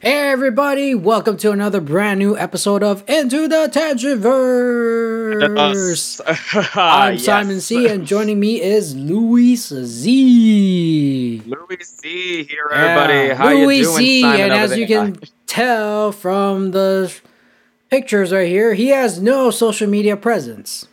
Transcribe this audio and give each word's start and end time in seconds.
Hey 0.00 0.30
everybody, 0.30 0.94
welcome 0.94 1.36
to 1.38 1.50
another 1.50 1.78
brand 1.82 2.18
new 2.20 2.34
episode 2.36 2.82
of 2.82 3.04
Into 3.06 3.46
the 3.48 3.68
Tangentverse. 3.70 4.20
I'm 6.74 7.12
Yes. 7.14 7.24
Simon 7.24 7.60
C, 7.60 7.86
and 7.86 8.06
joining 8.06 8.40
me 8.40 8.62
is 8.62 8.94
Luis 8.96 9.68
Z. 9.68 11.42
Louis 11.44 11.84
Z 11.84 12.44
here, 12.44 12.68
everybody. 12.72 13.12
Yeah, 13.28 13.34
How 13.34 13.50
Louis 13.52 13.76
you 13.78 13.84
doing, 13.84 13.96
Z, 13.98 14.20
Simon? 14.22 14.40
and 14.40 14.52
as 14.54 14.76
you 14.78 14.86
can 14.86 15.18
tell 15.46 16.12
from 16.12 16.70
the 16.70 17.14
pictures 17.90 18.32
right 18.32 18.48
here, 18.48 18.72
he 18.72 18.88
has 18.88 19.20
no 19.20 19.50
social 19.50 19.86
media 19.88 20.16
presence. 20.16 20.86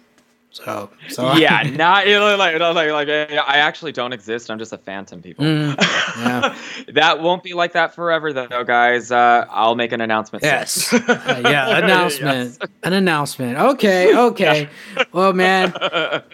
So, 0.63 0.89
so 1.07 1.34
yeah, 1.35 1.61
not 1.75 2.07
you 2.07 2.13
know, 2.13 2.35
like, 2.35 2.59
like, 2.59 2.89
like, 2.89 3.09
I 3.09 3.57
actually 3.57 3.91
don't 3.91 4.11
exist. 4.11 4.49
I'm 4.49 4.57
just 4.57 4.73
a 4.73 4.77
phantom, 4.77 5.21
people. 5.21 5.45
Mm, 5.45 5.75
yeah. 6.17 6.57
that 6.93 7.21
won't 7.21 7.43
be 7.43 7.53
like 7.53 7.73
that 7.73 7.93
forever, 7.93 8.33
though, 8.33 8.63
guys. 8.63 9.11
Uh, 9.11 9.45
I'll 9.49 9.75
make 9.75 9.91
an 9.91 10.02
announcement. 10.02 10.43
Yes. 10.43 10.93
Uh, 11.07 11.41
yeah, 11.43 11.77
announcement. 11.77 12.57
An 12.83 12.93
announcement. 12.93 13.57
Okay, 13.57 14.16
okay. 14.16 14.70
Well, 15.13 15.31
man, 15.33 15.73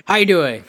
how 0.05 0.15
you 0.15 0.25
doing? 0.25 0.63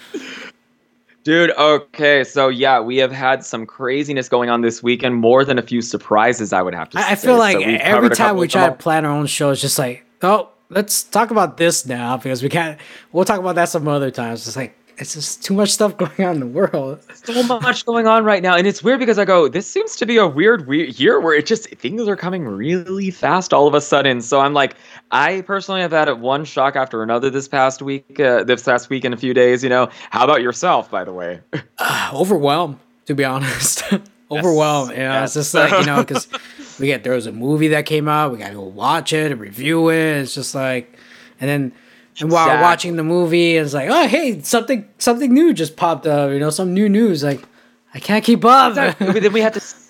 Dude, 1.24 1.50
okay, 1.52 2.22
so 2.22 2.48
yeah, 2.48 2.80
we 2.80 2.98
have 2.98 3.12
had 3.12 3.44
some 3.44 3.64
craziness 3.64 4.28
going 4.28 4.50
on 4.50 4.60
this 4.60 4.82
weekend, 4.82 5.16
more 5.16 5.44
than 5.44 5.58
a 5.58 5.62
few 5.62 5.80
surprises, 5.80 6.52
I 6.52 6.60
would 6.60 6.74
have 6.74 6.90
to 6.90 6.98
say. 6.98 7.04
I, 7.04 7.12
I 7.12 7.14
feel 7.14 7.38
like 7.38 7.56
So 7.56 7.62
every 7.62 8.10
time 8.10 8.36
we 8.36 8.46
try 8.46 8.68
to 8.68 8.74
plan 8.74 9.06
our 9.06 9.12
own 9.12 9.26
show, 9.26 9.50
it's 9.50 9.60
just 9.60 9.78
like, 9.78 10.04
oh, 10.22 10.50
let's 10.74 11.04
talk 11.04 11.30
about 11.30 11.56
this 11.56 11.86
now 11.86 12.16
because 12.16 12.42
we 12.42 12.48
can't. 12.48 12.78
We'll 13.12 13.24
talk 13.24 13.40
about 13.40 13.54
that 13.54 13.68
some 13.68 13.88
other 13.88 14.10
times. 14.10 14.46
It's 14.46 14.56
like 14.56 14.76
it's 14.96 15.14
just 15.14 15.42
too 15.42 15.54
much 15.54 15.70
stuff 15.70 15.96
going 15.98 16.20
on 16.20 16.34
in 16.34 16.40
the 16.40 16.46
world. 16.46 17.00
so 17.24 17.60
much 17.60 17.84
going 17.84 18.06
on 18.06 18.24
right 18.24 18.44
now 18.44 18.54
and 18.54 18.64
it's 18.64 18.80
weird 18.80 19.00
because 19.00 19.18
i 19.18 19.24
go 19.24 19.48
this 19.48 19.68
seems 19.68 19.96
to 19.96 20.06
be 20.06 20.18
a 20.18 20.26
weird 20.26 20.68
weird 20.68 21.00
year 21.00 21.18
where 21.18 21.34
it 21.34 21.46
just 21.46 21.68
things 21.70 22.06
are 22.06 22.14
coming 22.14 22.44
really 22.44 23.10
fast 23.10 23.52
all 23.52 23.66
of 23.66 23.74
a 23.74 23.80
sudden 23.80 24.20
so 24.20 24.38
i'm 24.38 24.54
like 24.54 24.76
i 25.10 25.40
personally 25.40 25.80
have 25.80 25.90
had 25.90 26.08
one 26.20 26.44
shock 26.44 26.76
after 26.76 27.02
another 27.02 27.28
this 27.28 27.48
past 27.48 27.82
week 27.82 28.20
uh, 28.20 28.44
this 28.44 28.62
past 28.62 28.88
week 28.88 29.04
in 29.04 29.12
a 29.12 29.16
few 29.16 29.34
days 29.34 29.64
you 29.64 29.68
know 29.68 29.88
how 30.10 30.22
about 30.22 30.42
yourself 30.42 30.88
by 30.92 31.02
the 31.02 31.12
way 31.12 31.40
Overwhelmed, 32.12 32.78
to 33.06 33.14
be 33.14 33.24
honest. 33.24 33.82
Overwhelmed. 34.30 34.92
Yeah, 34.92 35.18
know, 35.18 35.24
it's 35.24 35.34
just 35.34 35.54
like 35.54 35.70
you 35.72 35.86
know 35.86 35.98
because 35.98 36.28
we 36.78 36.86
get 36.86 37.04
there 37.04 37.12
was 37.14 37.26
a 37.26 37.32
movie 37.32 37.68
that 37.68 37.86
came 37.86 38.08
out. 38.08 38.32
We 38.32 38.38
got 38.38 38.48
to 38.48 38.54
go 38.54 38.62
watch 38.62 39.12
it 39.12 39.30
and 39.32 39.40
review 39.40 39.88
it. 39.90 40.18
It's 40.18 40.34
just 40.34 40.54
like, 40.54 40.96
and 41.40 41.48
then. 41.48 41.72
And 42.20 42.30
while 42.30 42.44
Exactly. 42.46 42.62
watching 42.62 42.96
the 42.96 43.02
movie, 43.02 43.56
it's 43.56 43.74
like, 43.74 43.88
oh, 43.90 44.06
hey, 44.06 44.40
something, 44.42 44.88
something 44.98 45.34
new 45.34 45.52
just 45.52 45.76
popped 45.76 46.06
up. 46.06 46.30
You 46.30 46.38
know, 46.38 46.50
some 46.50 46.72
new 46.72 46.88
news. 46.88 47.24
Like, 47.24 47.44
I 47.92 47.98
can't 47.98 48.24
keep 48.24 48.44
up. 48.44 48.74
But 48.76 48.98
then 49.20 49.32
we 49.32 49.40
had 49.40 49.54
to 49.54 49.60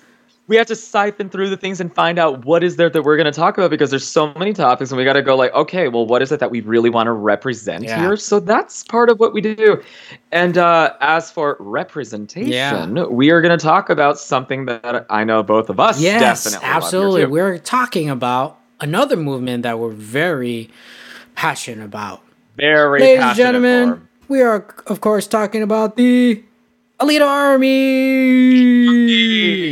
we 0.46 0.56
have 0.56 0.66
to 0.66 0.76
siphon 0.76 1.30
through 1.30 1.48
the 1.48 1.56
things 1.56 1.80
and 1.80 1.94
find 1.94 2.18
out 2.18 2.44
what 2.44 2.62
is 2.62 2.76
there 2.76 2.90
that 2.90 3.02
we're 3.02 3.16
going 3.16 3.24
to 3.24 3.32
talk 3.32 3.56
about 3.56 3.70
because 3.70 3.90
there's 3.90 4.06
so 4.06 4.32
many 4.34 4.52
topics 4.52 4.90
and 4.90 4.98
we 4.98 5.04
got 5.04 5.14
to 5.14 5.22
go 5.22 5.36
like 5.36 5.52
okay 5.54 5.88
well 5.88 6.06
what 6.06 6.20
is 6.22 6.30
it 6.32 6.40
that 6.40 6.50
we 6.50 6.60
really 6.60 6.90
want 6.90 7.06
to 7.06 7.12
represent 7.12 7.84
Yeah. 7.84 7.98
here 8.00 8.16
so 8.16 8.40
that's 8.40 8.84
part 8.84 9.08
of 9.10 9.18
what 9.18 9.32
we 9.32 9.40
do 9.40 9.82
and 10.32 10.58
uh, 10.58 10.94
as 11.00 11.30
for 11.30 11.56
representation 11.60 12.50
Yeah. 12.52 13.04
we 13.06 13.30
are 13.30 13.40
going 13.40 13.56
to 13.58 13.62
talk 13.62 13.88
about 13.90 14.18
something 14.18 14.66
that 14.66 15.06
i 15.10 15.24
know 15.24 15.42
both 15.42 15.70
of 15.70 15.80
us 15.80 16.00
Yes, 16.00 16.44
definitely 16.44 16.68
absolutely. 16.68 17.26
We're 17.26 17.58
talking 17.58 18.10
about 18.10 18.58
another 18.80 19.16
movement 19.16 19.62
that 19.62 19.78
we're 19.78 19.90
very 19.90 20.68
passionate 21.36 21.84
about. 21.84 22.20
very 22.56 23.00
Ladies 23.00 23.24
and 23.24 23.36
gentlemen, 23.36 23.94
for. 23.94 24.08
we 24.28 24.42
are, 24.42 24.66
of 24.86 25.00
course, 25.00 25.26
talking 25.26 25.62
about 25.62 25.96
the 25.96 26.44
Alita 27.00 27.26
Army. 27.26 27.74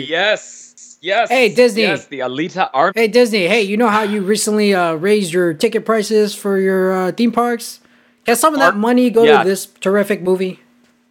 yes 0.08 0.98
yes 1.00 1.28
Hey, 1.28 1.48
Disney. 1.54 1.82
yes 1.82 2.06
the 2.06 2.20
alita 2.20 2.68
army 2.74 2.92
Hey, 2.94 3.08
Disney, 3.08 3.46
hey, 3.46 3.62
you 3.62 3.76
know 3.76 3.88
how 3.88 4.02
you 4.02 4.22
recently 4.22 4.74
uh, 4.74 4.94
raised 4.94 5.32
your 5.32 5.54
ticket 5.54 5.84
prices 5.86 6.34
for 6.34 6.58
your 6.58 6.92
uh, 6.92 7.12
theme 7.12 7.32
parks? 7.32 7.80
Can 8.24 8.36
some 8.36 8.54
of 8.54 8.60
that 8.60 8.74
Ar- 8.74 8.78
money 8.78 9.10
go 9.10 9.24
yeah. 9.24 9.42
to 9.42 9.48
this 9.48 9.66
terrific 9.66 10.22
movie 10.22 10.60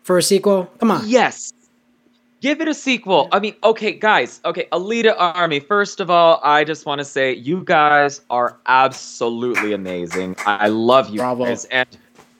for 0.03 0.17
a 0.17 0.23
sequel? 0.23 0.66
Come 0.79 0.91
on. 0.91 1.01
Yes. 1.07 1.51
Give 2.41 2.59
it 2.61 2.67
a 2.67 2.73
sequel. 2.73 3.27
I 3.31 3.39
mean, 3.39 3.53
okay, 3.63 3.91
guys. 3.91 4.41
Okay, 4.45 4.67
Alita 4.71 5.13
Army. 5.17 5.59
First 5.59 6.00
of 6.00 6.09
all, 6.09 6.39
I 6.44 6.63
just 6.63 6.85
want 6.88 6.97
to 7.00 7.05
say 7.05 7.33
you 7.35 7.61
guys 7.63 8.21
are 8.31 8.57
absolutely 8.66 9.73
amazing. 9.73 10.35
I 10.45 10.69
love 10.69 11.09
you 11.09 11.17
Bravo. 11.19 11.45
guys. 11.45 11.66
And 11.66 11.88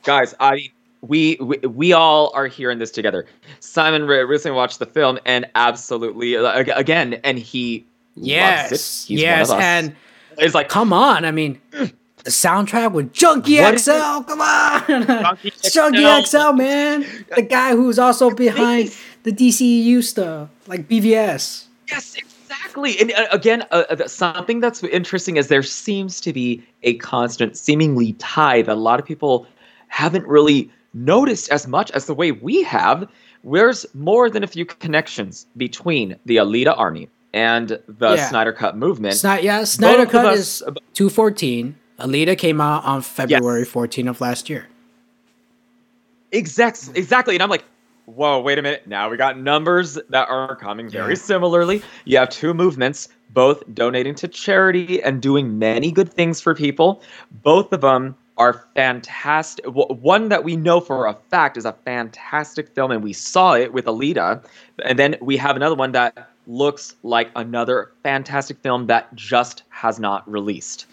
guys, 0.03 0.33
I 0.39 0.55
mean, 0.55 0.69
we, 1.01 1.35
we 1.41 1.57
we 1.67 1.94
all 1.94 2.31
are 2.35 2.47
here 2.47 2.69
in 2.72 2.79
this 2.79 2.91
together. 2.91 3.25
Simon 3.59 4.06
recently 4.06 4.56
watched 4.56 4.79
the 4.79 4.85
film 4.85 5.19
and 5.25 5.45
absolutely 5.56 6.38
uh, 6.38 6.63
again, 6.75 7.16
and 7.23 7.38
he 7.39 7.85
Yes, 8.16 8.72
loves 8.72 8.72
it. 8.73 9.07
He's 9.07 9.22
yes, 9.22 9.50
one 9.50 9.57
of 9.57 9.63
us. 9.63 9.66
and 9.66 9.95
it's 10.38 10.53
like 10.53 10.69
come 10.69 10.94
on. 10.94 11.25
I 11.25 11.31
mean, 11.31 11.59
the 11.72 12.29
soundtrack 12.29 12.91
with 12.91 13.13
Junkie 13.13 13.59
What 13.59 13.75
is 13.75 13.84
XL. 13.85 13.91
Come 13.91 14.41
on, 14.41 14.84
Junkie 14.88 15.51
Junkie 15.63 16.03
XL. 16.25 16.38
XL, 16.38 16.51
man. 16.53 17.06
The 17.35 17.41
guy 17.41 17.72
who's 17.72 17.97
also 17.97 18.29
behind 18.31 18.95
the 19.23 19.31
DCEU 19.31 20.03
stuff, 20.03 20.50
like 20.67 20.88
BVS. 20.88 21.66
Yes, 21.90 22.16
exactly. 22.16 23.00
And 23.00 23.11
uh, 23.13 23.25
again, 23.31 23.63
uh, 23.72 23.84
uh, 23.90 24.07
something 24.07 24.59
that's 24.59 24.84
interesting 24.84 25.38
is 25.38 25.47
there 25.47 25.63
seems 25.63 26.22
to 26.22 26.31
be 26.34 26.63
a 26.84 26.95
constant, 26.97 27.57
seemingly 27.57 28.13
tie 28.13 28.61
that 28.61 28.73
a 28.73 28.79
lot 28.79 29.00
of 29.00 29.06
people 29.06 29.47
haven't 29.88 30.28
really 30.28 30.69
noticed 30.94 31.50
as 31.52 31.68
much 31.68 31.91
as 31.91 32.06
the 32.06 32.13
way 32.13 32.31
we 32.31 32.63
have. 32.63 33.07
There's 33.44 33.85
more 33.94 34.29
than 34.29 34.44
a 34.44 34.47
few 34.47 34.66
connections 34.66 35.47
between 35.57 36.16
the 36.25 36.38
Alita 36.38 36.78
Army 36.78 37.09
and 37.34 37.79
the 37.88 38.16
Yeah. 38.16 38.29
Snyder 38.29 38.53
Cut 38.53 38.78
movement. 38.78 39.16
Sni- 39.16 39.41
yeah, 39.44 39.63
Snyder 39.63 40.03
Both 40.03 40.12
Cut 40.12 40.25
us- 40.25 40.62
is 40.62 40.63
214. 40.94 41.75
Alita 42.00 42.38
came 42.38 42.59
out 42.59 42.84
on 42.84 43.02
February 43.02 43.63
14 43.66 44.07
of 44.07 44.19
last 44.22 44.50
year. 44.50 44.68
Exact, 46.31 46.90
exactly. 46.96 47.35
And 47.35 47.44
I'm 47.44 47.50
like, 47.50 47.63
whoa, 48.06 48.40
wait 48.40 48.58
a 48.58 48.62
minute. 48.62 48.88
Now 48.88 49.09
we 49.09 49.18
got 49.18 49.38
numbers 49.40 49.97
that 50.09 50.28
are 50.29 50.56
coming 50.56 50.90
very 50.90 51.13
Yeah. 51.13 51.19
similarly. 51.19 51.81
You 52.06 52.18
have 52.18 52.29
two 52.29 52.53
movements, 52.53 53.09
both 53.34 53.63
donating 53.73 54.16
to 54.16 54.28
charity 54.28 55.02
and 55.03 55.22
doing 55.22 55.59
many 55.59 55.91
good 55.91 56.12
things 56.12 56.40
for 56.41 56.56
people. 56.56 57.02
Both 57.44 57.72
of 57.73 57.81
them 57.81 58.16
are 58.41 58.66
fantastic. 58.75 59.63
One 59.68 60.29
that 60.29 60.44
we 60.44 60.56
know 60.56 60.79
for 60.79 61.06
a 61.06 61.13
fact 61.29 61.57
is 61.57 61.66
a 61.66 61.74
fantastic 61.85 62.68
film, 62.69 62.90
and 62.91 63.03
we 63.03 63.13
saw 63.13 63.53
it 63.53 63.72
with 63.72 63.85
Alita. 63.85 64.44
And 64.84 64.97
then 64.97 65.16
we 65.22 65.38
have 65.38 65.56
another 65.56 65.75
one 65.75 65.91
that 65.91 66.28
looks 66.47 66.96
like 67.03 67.29
another 67.35 67.91
fantastic 68.02 68.57
film 68.63 68.88
that 68.88 69.13
just 69.13 69.62
has 69.69 70.00
not 70.00 70.29
released. 70.29 70.88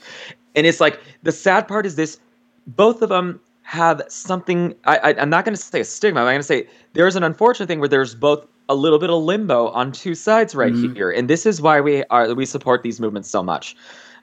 And 0.54 0.66
it's 0.66 0.78
like 0.80 1.00
the 1.22 1.32
sad 1.32 1.66
part 1.66 1.86
is 1.86 1.96
this 1.96 2.18
both 2.66 3.00
of 3.00 3.08
them 3.08 3.40
have 3.62 4.02
something 4.08 4.74
I, 4.84 4.96
I 4.98 5.20
i'm 5.20 5.28
not 5.28 5.44
going 5.44 5.54
to 5.54 5.60
say 5.60 5.80
a 5.80 5.84
stigma 5.84 6.20
i'm 6.20 6.26
going 6.26 6.38
to 6.38 6.42
say 6.42 6.66
there's 6.94 7.16
an 7.16 7.22
unfortunate 7.22 7.66
thing 7.66 7.80
where 7.80 7.88
there's 7.88 8.14
both 8.14 8.46
a 8.70 8.74
little 8.74 8.98
bit 8.98 9.10
of 9.10 9.22
limbo 9.22 9.68
on 9.68 9.92
two 9.92 10.14
sides 10.14 10.54
right 10.54 10.72
Mhm. 10.72 10.94
here 10.96 11.10
and 11.10 11.28
this 11.28 11.44
is 11.44 11.60
why 11.60 11.78
we 11.80 12.02
are 12.04 12.34
we 12.34 12.46
support 12.46 12.82
these 12.82 12.98
movements 12.98 13.28
so 13.28 13.42
much 13.42 13.76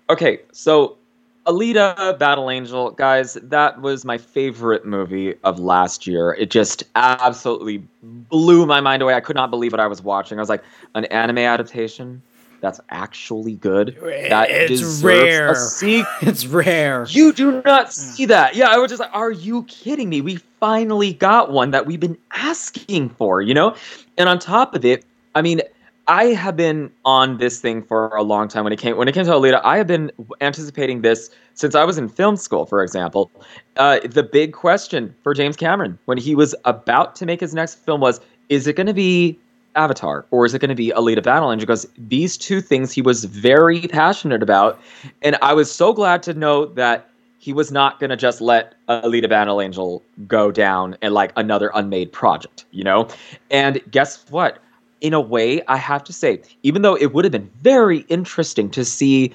okay 0.09 0.39
so 0.51 0.97
alita 1.45 2.17
battle 2.17 2.49
angel 2.49 2.91
guys 2.91 3.35
that 3.43 3.81
was 3.81 4.03
my 4.05 4.17
favorite 4.17 4.85
movie 4.85 5.35
of 5.43 5.59
last 5.59 6.07
year 6.07 6.33
it 6.33 6.49
just 6.49 6.83
absolutely 6.95 7.83
blew 8.01 8.65
my 8.65 8.81
mind 8.81 9.01
away 9.01 9.13
i 9.13 9.19
could 9.19 9.35
not 9.35 9.49
believe 9.51 9.71
what 9.71 9.79
i 9.79 9.87
was 9.87 10.01
watching 10.01 10.39
i 10.39 10.41
was 10.41 10.49
like 10.49 10.63
an 10.95 11.05
anime 11.05 11.37
adaptation 11.37 12.21
that's 12.61 12.79
actually 12.89 13.53
good 13.53 13.95
that 14.29 14.49
It's 14.49 15.03
rare. 15.03 15.51
a 15.51 15.55
sequel 15.55 16.11
It's 16.21 16.47
rare. 16.47 17.05
you 17.09 17.31
do 17.31 17.61
not 17.63 17.93
see 17.93 18.25
that. 18.25 18.55
Yeah, 18.55 18.69
I 18.69 18.77
was 18.77 18.89
just 18.89 18.99
like, 19.01 19.11
are 19.13 19.29
you 19.31 19.63
kidding 19.65 20.09
me? 20.09 20.21
We 20.21 20.37
finally 20.59 21.13
got 21.13 21.51
one 21.51 21.69
that 21.71 21.85
we've 21.85 21.99
been 21.99 22.17
asking 22.31 23.09
for, 23.09 23.41
you 23.43 23.53
know? 23.53 23.75
And 24.17 24.27
on 24.29 24.39
top 24.39 24.73
of 24.73 24.83
it, 24.83 25.05
I 25.35 25.43
mean, 25.43 25.61
I 26.07 26.25
have 26.25 26.55
been 26.55 26.91
on 27.03 27.37
this 27.37 27.59
thing 27.59 27.81
for 27.81 28.09
a 28.09 28.21
long 28.21 28.47
time 28.47 28.63
when 28.63 28.73
it 28.73 28.79
came 28.79 28.95
when 28.97 29.07
it 29.07 29.13
came 29.13 29.25
to 29.25 29.31
Alita. 29.31 29.59
I 29.63 29.77
have 29.77 29.87
been 29.87 30.11
anticipating 30.41 31.01
this 31.01 31.29
since 31.55 31.73
I 31.73 31.83
was 31.83 31.97
in 31.97 32.09
film 32.09 32.35
school, 32.35 32.65
for 32.65 32.83
example. 32.83 33.31
Uh, 33.77 33.99
the 34.03 34.23
big 34.23 34.53
question 34.53 35.15
for 35.23 35.33
James 35.33 35.55
Cameron 35.55 35.97
when 36.05 36.17
he 36.17 36.35
was 36.35 36.53
about 36.65 37.15
to 37.17 37.25
make 37.25 37.39
his 37.39 37.55
next 37.55 37.75
film 37.75 38.01
was, 38.01 38.19
is 38.49 38.67
it 38.67 38.75
going 38.75 38.87
to 38.87 38.93
be 38.93 39.39
Avatar 39.75 40.25
or 40.31 40.45
is 40.45 40.53
it 40.53 40.59
going 40.59 40.69
to 40.69 40.75
be 40.75 40.91
Alita 40.95 41.23
Battle 41.23 41.51
Angel? 41.51 41.65
Because 41.65 41.87
these 41.97 42.37
two 42.37 42.61
things 42.61 42.91
he 42.91 43.01
was 43.01 43.25
very 43.25 43.81
passionate 43.87 44.43
about, 44.43 44.79
and 45.23 45.37
I 45.41 45.53
was 45.53 45.71
so 45.71 45.91
glad 45.91 46.21
to 46.23 46.33
know 46.33 46.65
that 46.65 47.09
he 47.39 47.53
was 47.53 47.71
not 47.71 47.99
going 47.99 48.09
to 48.09 48.15
just 48.15 48.41
let 48.41 48.73
Alita 48.89 49.29
Battle 49.29 49.61
Angel 49.61 50.01
go 50.27 50.51
down 50.51 50.97
and 51.01 51.13
like 51.13 51.31
another 51.35 51.71
unmade 51.75 52.11
project, 52.11 52.65
you 52.71 52.83
know? 52.83 53.07
And 53.51 53.81
guess 53.91 54.25
what? 54.29 54.59
In 55.05 55.13
a 55.13 55.21
way, 55.21 55.61
I 55.67 55.77
have 55.77 56.03
to 56.05 56.11
say, 56.11 56.41
even 56.63 56.81
though 56.81 56.95
it 56.95 57.13
would 57.13 57.25
have 57.25 57.31
been 57.31 57.47
very 57.61 57.99
interesting 58.09 58.71
to 58.71 58.83
see 58.83 59.31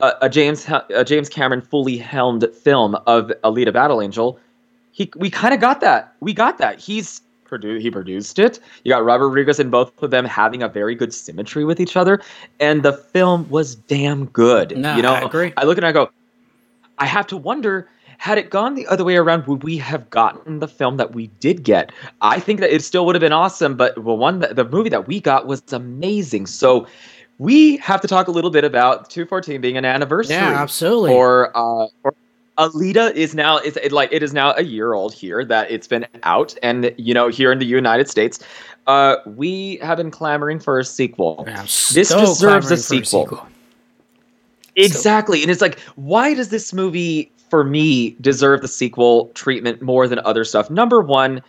a, 0.00 0.12
a 0.20 0.28
James 0.28 0.68
a 0.68 1.02
James 1.02 1.30
Cameron 1.30 1.62
fully 1.62 1.96
helmed 1.96 2.46
film 2.62 2.94
of 3.06 3.32
Alita 3.42 3.72
Battle 3.72 4.02
Angel, 4.02 4.38
he 4.92 5.10
we 5.16 5.30
kind 5.30 5.54
of 5.54 5.60
got 5.60 5.80
that. 5.80 6.12
We 6.20 6.34
got 6.34 6.58
that. 6.58 6.78
He's 6.78 7.22
produced 7.46 7.82
he 7.82 7.90
produced 7.90 8.38
it. 8.38 8.60
You 8.84 8.92
got 8.92 9.02
Robert 9.02 9.28
Rodriguez 9.28 9.58
and 9.58 9.70
both 9.70 10.02
of 10.02 10.10
them 10.10 10.26
having 10.26 10.62
a 10.62 10.68
very 10.68 10.94
good 10.94 11.14
symmetry 11.14 11.64
with 11.64 11.80
each 11.80 11.96
other, 11.96 12.20
and 12.60 12.82
the 12.82 12.92
film 12.92 13.48
was 13.48 13.76
damn 13.76 14.26
good. 14.26 14.76
No, 14.76 14.94
you 14.94 15.00
know, 15.00 15.14
I 15.14 15.20
agree. 15.20 15.54
I 15.56 15.64
look 15.64 15.78
and 15.78 15.86
I 15.86 15.92
go, 15.92 16.10
I 16.98 17.06
have 17.06 17.26
to 17.28 17.36
wonder. 17.38 17.88
Had 18.18 18.36
it 18.36 18.50
gone 18.50 18.74
the 18.74 18.86
other 18.88 19.04
way 19.04 19.16
around, 19.16 19.46
would 19.46 19.62
we 19.62 19.76
have 19.78 20.10
gotten 20.10 20.58
the 20.58 20.68
film 20.68 20.96
that 20.96 21.14
we 21.14 21.28
did 21.38 21.62
get? 21.62 21.92
I 22.20 22.40
think 22.40 22.60
that 22.60 22.74
it 22.74 22.82
still 22.82 23.06
would 23.06 23.14
have 23.14 23.20
been 23.20 23.32
awesome, 23.32 23.76
but 23.76 23.96
well, 24.02 24.18
one 24.18 24.40
the 24.40 24.64
movie 24.64 24.90
that 24.90 25.06
we 25.06 25.20
got 25.20 25.46
was 25.46 25.62
amazing. 25.72 26.46
So 26.46 26.86
we 27.38 27.76
have 27.76 28.00
to 28.00 28.08
talk 28.08 28.26
a 28.26 28.32
little 28.32 28.50
bit 28.50 28.64
about 28.64 29.08
214 29.08 29.60
being 29.60 29.76
an 29.76 29.84
anniversary. 29.84 30.34
Yeah, 30.34 30.60
absolutely. 30.60 31.14
Or, 31.14 31.56
uh, 31.56 31.86
or 32.02 32.12
Alita 32.58 33.14
is 33.14 33.36
now 33.36 33.58
it's 33.58 33.76
it, 33.76 33.92
like 33.92 34.12
it 34.12 34.22
is 34.22 34.34
now 34.34 34.52
a 34.56 34.62
year 34.62 34.92
old 34.92 35.14
here 35.14 35.44
that 35.44 35.70
it's 35.70 35.86
been 35.86 36.04
out, 36.24 36.56
and 36.60 36.92
you 36.98 37.14
know 37.14 37.28
here 37.28 37.52
in 37.52 37.60
the 37.60 37.66
United 37.66 38.08
States, 38.10 38.40
uh, 38.88 39.16
we 39.26 39.76
have 39.76 39.96
been 39.96 40.10
clamoring 40.10 40.58
for 40.58 40.80
a 40.80 40.84
sequel. 40.84 41.44
This 41.46 42.08
so 42.08 42.20
deserves 42.20 42.66
clamoring 42.66 42.72
a 42.72 42.76
sequel. 43.04 43.46
Exactly, 44.74 45.42
and 45.42 45.52
it's 45.52 45.60
like, 45.60 45.78
why 45.94 46.34
does 46.34 46.48
this 46.48 46.72
movie 46.72 47.30
for 47.50 47.64
me 47.64 48.10
deserve 48.20 48.62
the 48.62 48.68
sequel 48.68 49.26
treatment 49.34 49.82
more 49.82 50.08
than 50.08 50.20
other 50.20 50.44
stuff? 50.44 50.70
Number 50.70 51.00
one. 51.00 51.42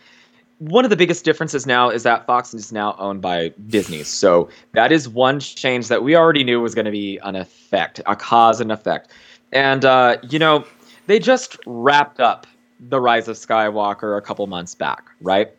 One 0.57 0.84
of 0.84 0.90
the 0.90 0.98
biggest 0.98 1.24
differences 1.24 1.66
now 1.66 1.90
is 1.90 2.04
that 2.04 2.25
Fox 2.25 2.54
is 2.54 2.74
now 2.74 2.94
owned 3.00 3.22
by 3.22 3.54
Disney. 3.68 4.04
So 4.04 4.50
that 4.74 4.92
is 4.92 5.07
one 5.07 5.40
change 5.40 5.88
that 5.88 6.04
we 6.04 6.18
already 6.18 6.44
knew 6.44 6.60
was 6.60 6.75
going 6.75 6.84
to 6.84 6.92
be 6.92 7.18
an 7.24 7.38
effect, 7.38 8.01
a 8.06 8.13
cause 8.13 8.60
and 8.60 8.69
effect. 8.69 9.10
And, 9.54 9.86
uh, 9.86 10.18
you 10.22 10.38
know, 10.38 10.66
they 11.07 11.18
just 11.18 11.56
wrapped 11.66 12.19
up 12.19 12.46
the 12.80 13.00
rise 13.00 13.30
of 13.30 13.36
skywalker 13.38 14.18
a 14.18 14.22
couple 14.22 14.46
months 14.48 14.75
back 14.75 15.10
right 15.22 15.51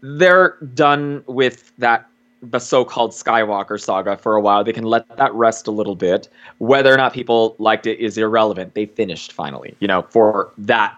they're 0.00 0.56
done 0.74 1.24
with 1.26 1.72
that 1.78 2.06
the 2.50 2.58
so-called 2.58 3.12
skywalker 3.12 3.80
saga 3.80 4.16
for 4.16 4.36
a 4.36 4.40
while 4.40 4.64
they 4.64 4.72
can 4.72 4.84
let 4.84 5.04
that 5.16 5.32
rest 5.34 5.66
a 5.66 5.70
little 5.70 5.96
bit. 5.96 6.28
Whether 6.58 6.92
or 6.92 6.96
not 6.96 7.12
people 7.12 7.54
liked 7.58 7.86
it 7.86 7.98
is 7.98 8.16
irrelevant. 8.18 8.74
They 8.74 8.86
finished 8.86 9.32
finally 9.32 9.74
you 9.80 9.88
know 9.88 10.02
for 10.10 10.50
that 10.58 10.96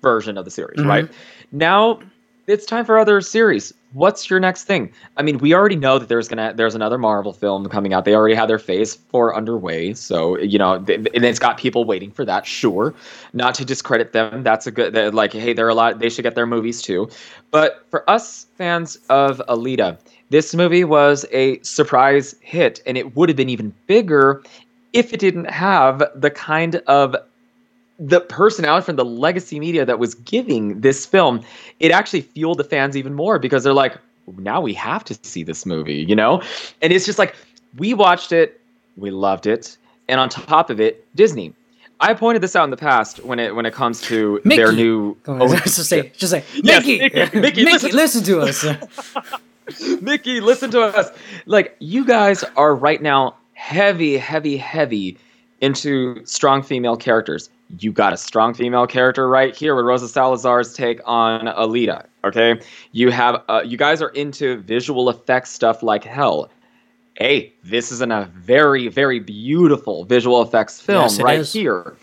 version 0.00 0.38
of 0.38 0.44
the 0.44 0.50
series 0.50 0.80
Mhm. 0.80 0.88
right? 0.88 1.08
Now 1.52 2.00
it's 2.48 2.66
time 2.66 2.84
for 2.84 2.98
other 2.98 3.20
series. 3.20 3.72
What's 3.92 4.28
your 4.28 4.40
next 4.40 4.64
thing? 4.64 4.90
I 5.16 5.22
mean 5.22 5.38
we 5.38 5.54
already 5.54 5.76
know 5.76 5.98
that 5.98 6.08
there's 6.08 6.26
gonna 6.28 6.52
there's 6.56 6.74
another 6.74 6.98
marvel 6.98 7.32
film 7.32 7.68
coming 7.68 7.92
out. 7.92 8.04
They 8.04 8.14
already 8.14 8.34
have 8.34 8.48
their 8.48 8.58
phase 8.58 8.94
four 8.94 9.36
underway 9.36 9.94
so 9.94 10.38
you 10.38 10.58
know 10.58 10.78
th- 10.78 11.06
and 11.14 11.24
it's 11.24 11.38
got 11.38 11.58
people 11.58 11.84
waiting 11.84 12.10
for 12.10 12.24
that 12.24 12.46
sure. 12.46 12.94
Not 13.32 13.54
to 13.56 13.64
discredit 13.64 14.12
them 14.12 14.42
that's 14.42 14.66
a 14.66 14.70
good 14.70 15.14
like 15.14 15.32
hey 15.32 15.52
they're 15.52 15.68
a 15.68 15.74
lot 15.74 15.98
they 15.98 16.08
should 16.08 16.22
get 16.22 16.34
their 16.34 16.46
movies 16.46 16.80
too. 16.82 17.08
But 17.50 17.84
for 17.90 18.08
us 18.08 18.46
fans 18.56 18.96
of 19.10 19.42
alita 19.48 19.98
this 20.32 20.54
movie 20.54 20.82
was 20.82 21.26
a 21.30 21.60
surprise 21.60 22.34
hit 22.40 22.82
and 22.86 22.96
it 22.96 23.14
would 23.14 23.28
have 23.28 23.36
been 23.36 23.50
even 23.50 23.72
bigger 23.86 24.42
if 24.94 25.12
it 25.12 25.20
didn't 25.20 25.44
have 25.50 26.02
the 26.14 26.30
kind 26.30 26.76
of 26.86 27.14
the 27.98 28.20
personality 28.20 28.84
from 28.84 28.96
the 28.96 29.04
legacy 29.04 29.60
media 29.60 29.84
that 29.84 29.98
was 29.98 30.14
giving 30.14 30.80
this 30.80 31.04
film, 31.06 31.42
it 31.80 31.92
actually 31.92 32.22
fueled 32.22 32.58
the 32.58 32.64
fans 32.64 32.96
even 32.96 33.14
more 33.14 33.38
because 33.38 33.62
they're 33.62 33.74
like, 33.74 33.96
now 34.38 34.60
we 34.60 34.72
have 34.74 35.04
to 35.04 35.18
see 35.22 35.42
this 35.42 35.66
movie, 35.66 35.96
you 36.08 36.16
know? 36.16 36.42
And 36.80 36.92
it's 36.92 37.04
just 37.06 37.18
like, 37.18 37.36
we 37.76 37.92
watched 37.92 38.32
it, 38.32 38.58
we 38.96 39.10
loved 39.10 39.46
it, 39.46 39.76
and 40.08 40.18
on 40.18 40.28
top 40.30 40.70
of 40.70 40.80
it, 40.80 41.06
Disney. 41.14 41.52
I 42.00 42.14
pointed 42.14 42.42
this 42.42 42.56
out 42.56 42.64
in 42.64 42.70
the 42.70 42.76
past 42.76 43.22
when 43.24 43.38
it 43.38 43.54
when 43.54 43.64
it 43.64 43.72
comes 43.72 44.00
to 44.02 44.40
their 44.44 44.72
new 44.72 45.16
on, 45.28 45.48
just 45.58 45.88
say, 45.88 46.10
just 46.16 46.32
say, 46.32 46.42
Yes, 46.54 46.84
Mickey, 46.84 46.98
Mickey, 46.98 47.18
Mickey, 47.18 47.40
Mickey, 47.40 47.64
listen- 47.64 47.92
listen 47.92 48.24
to 48.24 48.40
us. 48.40 48.66
Mickey, 50.00 50.40
listen 50.40 50.70
to 50.72 50.82
us. 50.82 51.10
Like, 51.46 51.76
you 51.78 52.04
guys 52.04 52.44
are 52.56 52.74
right 52.74 53.00
now 53.00 53.36
heavy, 53.54 54.16
heavy, 54.16 54.56
heavy 54.56 55.18
into 55.60 56.24
strong 56.26 56.62
female 56.62 56.96
characters. 56.96 57.48
You 57.78 57.92
got 57.92 58.12
a 58.12 58.16
strong 58.16 58.52
female 58.52 58.86
character 58.86 59.28
right 59.28 59.54
here 59.56 59.74
with 59.74 59.86
Rosa 59.86 60.08
Salazar's 60.08 60.74
take 60.74 61.00
on 61.06 61.46
Alita. 61.46 62.04
Okay, 62.24 62.60
you 62.92 63.10
have 63.10 63.42
uh, 63.48 63.62
you 63.64 63.76
guys 63.78 64.02
are 64.02 64.10
into 64.10 64.58
visual 64.58 65.08
effects 65.08 65.50
stuff 65.50 65.82
like 65.82 66.04
hell. 66.04 66.50
Hey, 67.16 67.52
this 67.64 67.90
is 67.92 68.00
in 68.00 68.10
a 68.10 68.26
very, 68.34 68.88
very 68.88 69.20
beautiful 69.20 70.04
visual 70.04 70.42
effects 70.42 70.80
film 70.80 71.02
Yes, 71.02 71.20
right 71.20 71.38
is. 71.40 71.52
here. 71.52 71.96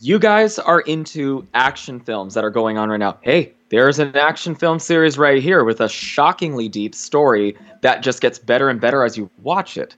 You 0.00 0.18
guys 0.18 0.58
are 0.58 0.80
into 0.80 1.46
action 1.54 1.98
films 1.98 2.34
that 2.34 2.44
are 2.44 2.50
going 2.50 2.78
on 2.78 2.88
right 2.88 2.98
now. 3.00 3.18
Hey, 3.22 3.52
there's 3.70 3.98
an 3.98 4.16
action 4.16 4.54
film 4.54 4.78
series 4.78 5.18
right 5.18 5.42
here 5.42 5.64
with 5.64 5.80
a 5.80 5.88
shockingly 5.88 6.68
deep 6.68 6.94
story 6.94 7.56
that 7.82 8.02
just 8.02 8.20
gets 8.20 8.38
better 8.38 8.68
and 8.68 8.80
better 8.80 9.04
as 9.04 9.16
you 9.16 9.30
watch 9.42 9.76
it. 9.76 9.94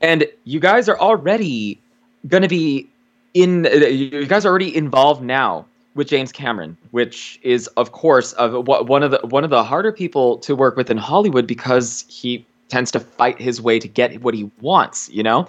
And 0.00 0.26
you 0.44 0.60
guys 0.60 0.88
are 0.88 0.98
already 0.98 1.80
going 2.28 2.42
to 2.42 2.48
be 2.48 2.88
in 3.34 3.64
you 3.64 4.26
guys 4.26 4.44
are 4.44 4.48
already 4.48 4.74
involved 4.74 5.22
now 5.22 5.66
with 5.94 6.08
James 6.08 6.32
Cameron, 6.32 6.76
which 6.90 7.38
is 7.42 7.66
of 7.76 7.92
course 7.92 8.32
of 8.34 8.66
one 8.66 9.02
of 9.02 9.10
the 9.10 9.20
one 9.24 9.44
of 9.44 9.50
the 9.50 9.64
harder 9.64 9.92
people 9.92 10.38
to 10.38 10.56
work 10.56 10.76
with 10.76 10.90
in 10.90 10.96
Hollywood 10.96 11.46
because 11.46 12.04
he 12.08 12.44
tends 12.68 12.90
to 12.92 13.00
fight 13.00 13.40
his 13.40 13.60
way 13.60 13.78
to 13.78 13.88
get 13.88 14.22
what 14.22 14.32
he 14.32 14.50
wants, 14.60 15.10
you 15.10 15.22
know? 15.22 15.46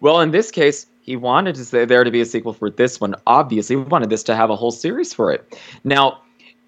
Well, 0.00 0.20
in 0.20 0.32
this 0.32 0.50
case, 0.50 0.86
he 1.00 1.16
wanted 1.16 1.54
to 1.54 1.86
there 1.86 2.04
to 2.04 2.10
be 2.10 2.20
a 2.20 2.26
sequel 2.26 2.52
for 2.52 2.68
this 2.68 3.00
one. 3.00 3.14
Obviously, 3.26 3.76
he 3.76 3.82
wanted 3.82 4.10
this 4.10 4.22
to 4.24 4.34
have 4.34 4.50
a 4.50 4.56
whole 4.56 4.72
series 4.72 5.14
for 5.14 5.32
it. 5.32 5.58
Now, 5.84 6.18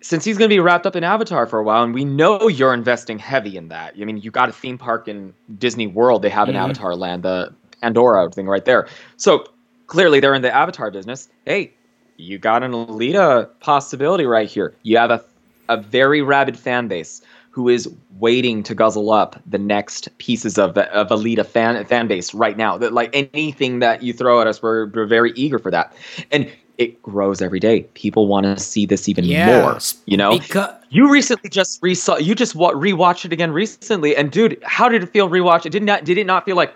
since 0.07 0.25
he's 0.25 0.39
going 0.39 0.49
to 0.49 0.55
be 0.55 0.61
wrapped 0.61 0.87
up 0.87 0.95
in 0.95 1.03
Avatar 1.03 1.47
for 1.47 1.59
a 1.59 1.65
while, 1.65 1.83
and 1.83 1.93
we 1.93 2.05
know 2.05 2.49
you're 2.49 2.73
investing 2.73 3.19
heavy 3.19 3.57
in 3.57 3.69
that. 3.69 3.95
I 4.01 4.05
mean, 4.05 4.19
you 4.19 4.31
got 4.31 4.49
a 4.49 4.53
theme 4.53 4.79
park 4.79 5.09
in 5.09 5.35
Disney 5.59 5.87
World. 5.89 6.23
They 6.23 6.29
have 6.31 6.49
an 6.49 6.55
Mhm. 6.55 6.61
Avatar 6.65 6.95
land, 6.95 7.23
the 7.25 7.53
Pandora 7.81 8.31
thing 8.31 8.47
right 8.47 8.65
there. 8.65 8.87
So 9.17 9.45
clearly, 9.89 10.21
they're 10.21 10.35
in 10.35 10.43
the 10.43 10.55
Avatar 10.55 10.91
business. 10.91 11.29
Hey, 11.45 11.73
you 12.17 12.39
got 12.39 12.63
an 12.63 12.73
Alita 12.73 13.49
possibility 13.61 14.27
right 14.27 14.49
here. 14.49 14.75
You 14.83 14.97
have 14.99 15.11
a 15.11 15.23
a 15.69 15.77
very 15.77 16.23
rabid 16.23 16.57
fan 16.57 16.87
base 16.87 17.21
who 17.51 17.69
is 17.69 17.89
waiting 18.21 18.63
to 18.63 18.73
guzzle 18.75 19.11
up 19.11 19.41
the 19.45 19.59
next 19.59 20.17
pieces 20.19 20.59
of 20.59 20.75
the 20.75 20.85
of 20.95 21.09
Alita 21.09 21.45
fan 21.45 21.85
fan 21.85 22.07
base 22.07 22.33
right 22.33 22.57
now. 22.57 22.79
That 22.79 22.93
like 22.93 23.11
anything 23.35 23.81
that 23.81 24.03
you 24.03 24.13
throw 24.13 24.41
at 24.41 24.47
us, 24.47 24.63
we're, 24.63 24.87
we're 24.87 25.07
very 25.07 25.33
eager 25.35 25.59
for 25.59 25.73
that, 25.73 25.93
and 26.31 26.49
it 26.79 27.03
grows 27.03 27.41
every 27.41 27.61
day. 27.61 27.83
People 27.95 28.27
want 28.27 28.45
to 28.45 28.59
see 28.59 28.87
this 28.87 29.09
even 29.09 29.25
Yeah, 29.25 29.47
more. 29.47 29.79
You 30.07 30.17
know, 30.17 30.39
because 30.39 30.71
you 30.91 31.11
recently 31.11 31.51
just 31.51 31.81
resaw 31.83 32.23
you 32.23 32.35
just 32.35 32.55
wa- 32.55 32.73
rewatched 32.73 33.25
it 33.25 33.33
again 33.33 33.53
recently, 33.53 34.17
and 34.17 34.31
dude, 34.31 34.59
how 34.63 34.89
did 34.89 35.03
it 35.03 35.11
feel 35.11 35.29
rewatch? 35.29 35.67
It 35.67 35.71
did 35.71 35.83
not 35.83 36.05
did 36.05 36.19
it 36.19 36.27
not 36.27 36.45
feel 36.45 36.57
like, 36.57 36.75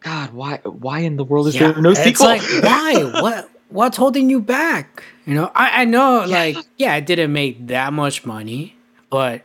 God, 0.00 0.32
why 0.32 0.60
why 0.64 1.00
in 1.00 1.16
the 1.16 1.24
world 1.24 1.48
is 1.48 1.54
yeah, 1.54 1.72
there 1.72 1.82
no 1.82 1.90
it's 1.90 2.02
sequel? 2.02 2.26
like 2.26 2.42
why? 2.62 3.20
What? 3.20 3.50
What's 3.70 3.98
holding 3.98 4.30
you 4.30 4.40
back? 4.40 5.04
You 5.26 5.34
know, 5.34 5.50
I, 5.54 5.82
I 5.82 5.84
know, 5.84 6.24
like, 6.26 6.56
yeah, 6.78 6.96
it 6.96 7.04
didn't 7.04 7.34
make 7.34 7.66
that 7.66 7.92
much 7.92 8.24
money, 8.24 8.74
but 9.10 9.42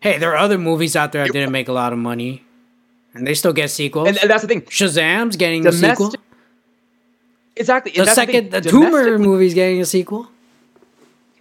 hey, 0.00 0.16
there 0.16 0.30
are 0.32 0.38
other 0.38 0.56
movies 0.56 0.96
out 0.96 1.12
there 1.12 1.26
that 1.26 1.32
didn't 1.34 1.52
make 1.52 1.68
a 1.68 1.72
lot 1.72 1.92
of 1.92 1.98
money, 1.98 2.46
and 3.12 3.26
they 3.26 3.34
still 3.34 3.52
get 3.52 3.68
sequels. 3.70 4.08
and, 4.08 4.16
and 4.18 4.30
that's 4.30 4.40
the 4.40 4.48
thing. 4.48 4.62
Shazam's 4.62 5.36
getting 5.36 5.64
the 5.64 5.72
sequel. 5.72 6.14
Exactly. 7.58 7.92
The 7.92 8.06
second, 8.06 8.50
the, 8.50 8.58
Raider 8.58 8.70
Domestically- 8.70 9.26
movie's 9.26 9.54
getting 9.54 9.80
a 9.80 9.84
sequel. 9.84 10.28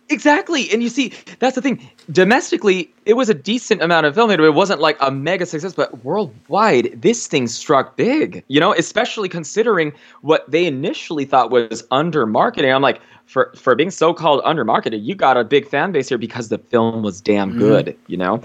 Exactly. 0.10 0.72
And 0.72 0.82
you 0.82 0.88
see, 0.88 1.12
that's 1.40 1.56
the 1.56 1.62
thing. 1.62 1.86
Domestically, 2.10 2.90
it 3.06 3.16
was 3.16 3.28
a 3.30 3.34
decent 3.34 3.82
amount 3.82 4.06
of 4.06 4.16
film. 4.16 4.32
It 4.32 4.54
wasn't 4.54 4.80
like 4.80 4.96
a 5.02 5.12
mega 5.12 5.46
success, 5.46 5.74
but 5.74 6.04
worldwide, 6.06 7.02
this 7.02 7.28
thing 7.28 7.46
struck 7.48 7.98
big, 7.98 8.42
you 8.48 8.60
know, 8.62 8.74
especially 8.74 9.28
considering 9.28 9.92
what 10.22 10.50
they 10.50 10.66
initially 10.66 11.26
thought 11.26 11.52
was 11.52 11.84
under 11.92 12.26
marketing. 12.26 12.72
I'm 12.72 12.82
like, 12.82 13.02
for, 13.26 13.52
for 13.58 13.76
being 13.76 13.92
so 13.92 14.14
called 14.14 14.40
under 14.46 14.64
marketed, 14.64 15.02
you 15.02 15.14
got 15.14 15.36
a 15.36 15.44
big 15.44 15.68
fan 15.68 15.92
base 15.92 16.08
here 16.08 16.18
because 16.18 16.48
the 16.48 16.58
film 16.58 17.04
was 17.04 17.20
damn 17.20 17.52
Mhm. 17.56 17.60
good, 17.60 17.98
you 18.08 18.16
know? 18.16 18.42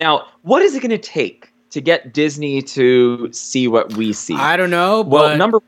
Now, 0.00 0.26
what 0.42 0.60
is 0.60 0.74
it 0.74 0.80
going 0.80 0.90
to 0.90 0.98
take 0.98 1.48
to 1.70 1.80
get 1.80 2.12
Disney 2.12 2.60
to 2.60 3.32
see 3.32 3.66
what 3.66 3.94
we 3.94 4.12
see? 4.12 4.34
I 4.34 4.58
don't 4.58 4.68
know, 4.70 5.00
well, 5.00 5.30
but 5.30 5.36
number 5.38 5.60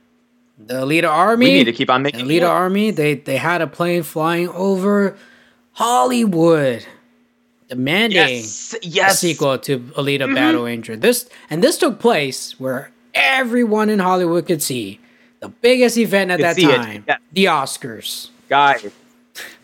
the 0.67 0.75
Alita 0.85 1.09
Army, 1.09 1.47
we 1.47 1.52
need 1.55 1.64
to 1.64 1.73
keep 1.73 1.90
on 1.90 2.02
making. 2.02 2.26
the 2.26 2.38
Alita. 2.40 2.49
Army, 2.49 2.90
they 2.90 3.14
they 3.14 3.37
had 3.37 3.61
a 3.62 3.67
plane 3.67 4.02
flying 4.02 4.49
over 4.50 5.17
Hollywood, 5.73 6.85
demanding 7.69 8.17
Yes, 8.17 8.75
yes. 8.83 9.14
a 9.14 9.17
sequel 9.17 9.59
to 9.59 9.79
Alita 9.97 10.23
Mhm. 10.29 10.35
Battle 10.35 10.67
Angel. 10.67 10.97
This 10.97 11.29
and 11.49 11.62
this 11.64 11.79
took 11.79 11.99
place 11.99 12.55
where 12.59 12.90
everyone 13.14 13.88
in 13.88 13.99
Hollywood 13.99 14.47
could 14.47 14.62
see 14.62 15.00
the 15.40 15.49
biggest 15.49 15.97
event 15.97 16.31
at 16.31 16.40
that 16.40 16.59
time, 16.59 17.05
yeah. 17.09 17.17
the 17.33 17.45
Oscars. 17.47 18.29
guys 18.49 18.85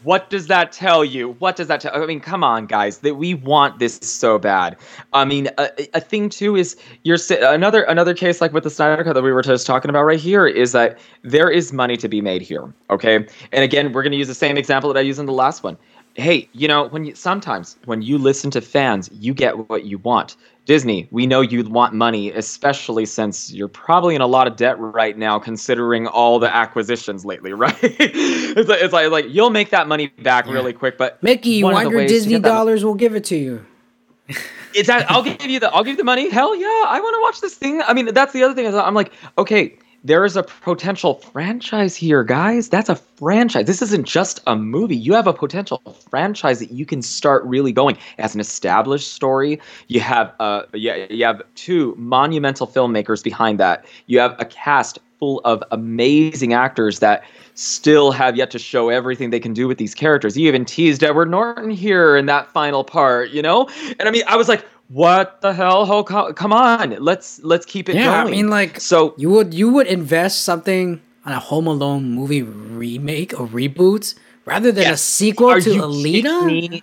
what 0.02 0.30
does 0.30 0.46
that 0.46 0.72
tell 0.72 1.04
you? 1.04 1.30
What 1.38 1.56
does 1.56 1.68
that 1.68 1.80
tell 1.80 1.94
i 1.94 2.06
mean 2.06 2.20
come 2.20 2.44
on 2.44 2.66
guys 2.66 2.98
that 2.98 3.16
we 3.16 3.34
want 3.34 3.78
this 3.78 3.98
so 4.02 4.38
bad. 4.38 4.76
I 5.12 5.24
mean 5.24 5.48
a, 5.58 5.70
a 5.94 6.00
thing 6.00 6.28
too 6.28 6.56
is 6.56 6.76
you're 7.02 7.18
another 7.42 7.82
another 7.84 8.14
case 8.14 8.40
like 8.40 8.52
with 8.52 8.64
the 8.64 8.70
snyder 8.70 9.02
cut 9.02 9.14
that 9.14 9.22
we 9.22 9.32
were 9.32 9.42
just 9.42 9.66
talking 9.66 9.88
about 9.88 10.04
right 10.04 10.20
here 10.20 10.46
is 10.46 10.72
that 10.72 10.98
there 11.22 11.50
is 11.50 11.72
money 11.72 11.96
to 11.96 12.08
be 12.08 12.20
made 12.20 12.42
here 12.42 12.72
okay? 12.90 13.26
And 13.52 13.64
again 13.64 13.92
we're 13.92 14.02
going 14.02 14.12
to 14.12 14.18
use 14.18 14.28
the 14.28 14.34
same 14.34 14.56
example 14.56 14.92
that 14.92 14.98
i 14.98 15.02
used 15.02 15.18
in 15.18 15.26
the 15.26 15.32
last 15.32 15.62
one 15.62 15.76
hey, 16.16 16.48
you 16.52 16.66
know, 16.66 16.88
when 16.88 17.04
you 17.04 17.14
sometimes 17.14 17.76
when 17.84 18.02
you 18.02 18.18
listen 18.18 18.50
to 18.52 18.60
fans, 18.60 19.10
you 19.12 19.34
get 19.34 19.68
what 19.68 19.84
you 19.84 19.98
want. 19.98 20.36
Disney, 20.64 21.06
we 21.12 21.26
know 21.26 21.42
you 21.42 21.62
want 21.62 21.94
money, 21.94 22.32
especially 22.32 23.06
since 23.06 23.52
you're 23.52 23.68
probably 23.68 24.16
in 24.16 24.20
a 24.20 24.26
lot 24.26 24.48
of 24.48 24.56
debt 24.56 24.76
right 24.80 25.16
now, 25.16 25.38
considering 25.38 26.08
all 26.08 26.40
the 26.40 26.52
acquisitions 26.52 27.24
lately, 27.24 27.52
right? 27.52 27.76
it's, 27.82 28.68
like, 28.68 28.82
it's 28.82 28.92
like, 28.92 29.10
like 29.10 29.26
you'll 29.28 29.50
make 29.50 29.70
that 29.70 29.86
money 29.86 30.08
back 30.08 30.46
yeah. 30.46 30.52
really 30.52 30.72
quick, 30.72 30.98
but 30.98 31.22
Mickey, 31.22 31.50
you 31.50 31.64
want 31.64 31.90
your 31.90 32.06
Disney 32.06 32.40
dollars? 32.40 32.84
We'll 32.84 32.94
give 32.94 33.14
it 33.14 33.24
to 33.26 33.36
you. 33.36 33.64
it's 34.74 34.88
that 34.88 35.08
I'll 35.08 35.22
give 35.22 35.40
you 35.42 35.60
the 35.60 35.72
I'll 35.72 35.84
give 35.84 35.92
you 35.92 35.98
the 35.98 36.04
money. 36.04 36.28
Hell 36.30 36.56
yeah, 36.56 36.84
I 36.88 36.98
want 37.00 37.14
to 37.14 37.20
watch 37.22 37.40
this 37.40 37.54
thing. 37.54 37.82
I 37.82 37.92
mean, 37.92 38.12
that's 38.12 38.32
the 38.32 38.42
other 38.42 38.54
thing 38.54 38.64
is 38.64 38.74
I'm 38.74 38.94
like, 38.94 39.12
okay, 39.38 39.76
there 40.06 40.24
is 40.24 40.36
a 40.36 40.44
potential 40.44 41.14
franchise 41.14 41.96
here, 41.96 42.22
guys. 42.22 42.68
That's 42.68 42.88
a 42.88 42.94
franchise. 42.94 43.66
This 43.66 43.82
isn't 43.82 44.06
just 44.06 44.40
a 44.46 44.54
movie. 44.54 44.96
You 44.96 45.14
have 45.14 45.26
a 45.26 45.32
potential 45.32 45.78
franchise 46.08 46.60
that 46.60 46.70
you 46.70 46.86
can 46.86 47.02
start 47.02 47.44
really 47.44 47.72
going 47.72 47.98
as 48.18 48.34
an 48.34 48.40
established 48.40 49.12
story. 49.12 49.60
You 49.88 50.00
have 50.00 50.32
uh 50.38 50.62
yeah, 50.74 51.06
you 51.10 51.24
have 51.24 51.42
two 51.56 51.94
monumental 51.98 52.68
filmmakers 52.68 53.22
behind 53.22 53.58
that. 53.58 53.84
You 54.06 54.20
have 54.20 54.36
a 54.38 54.44
cast 54.44 55.00
full 55.18 55.40
of 55.44 55.64
amazing 55.70 56.52
actors 56.52 57.00
that 57.00 57.24
still 57.54 58.12
have 58.12 58.36
yet 58.36 58.50
to 58.50 58.58
show 58.58 58.90
everything 58.90 59.30
they 59.30 59.40
can 59.40 59.54
do 59.54 59.66
with 59.66 59.78
these 59.78 59.94
characters. 59.94 60.36
You 60.36 60.46
even 60.46 60.64
teased 60.64 61.02
Edward 61.02 61.30
Norton 61.30 61.70
here 61.70 62.16
in 62.16 62.26
that 62.26 62.52
final 62.52 62.84
part, 62.84 63.30
you 63.30 63.40
know? 63.40 63.68
And 63.98 64.02
I 64.06 64.10
mean, 64.10 64.22
I 64.28 64.36
was 64.36 64.46
like, 64.46 64.64
what 64.88 65.40
the 65.40 65.52
hell? 65.52 65.90
Oh, 65.90 66.04
come 66.04 66.52
on, 66.52 66.96
let's 67.00 67.42
let's 67.42 67.66
keep 67.66 67.88
it 67.88 67.96
yeah, 67.96 68.22
going. 68.22 68.28
I 68.28 68.30
mean, 68.30 68.48
like, 68.48 68.80
so 68.80 69.14
you 69.16 69.30
would 69.30 69.52
you 69.52 69.70
would 69.72 69.86
invest 69.86 70.42
something 70.42 71.00
on 71.24 71.32
a 71.32 71.40
Home 71.40 71.66
Alone 71.66 72.10
movie 72.10 72.42
remake 72.42 73.38
or 73.38 73.46
reboot 73.46 74.14
rather 74.44 74.70
than 74.70 74.84
yes. 74.84 75.00
a 75.00 75.04
sequel 75.04 75.50
Are 75.50 75.60
to 75.60 75.70
Alita? 75.70 76.82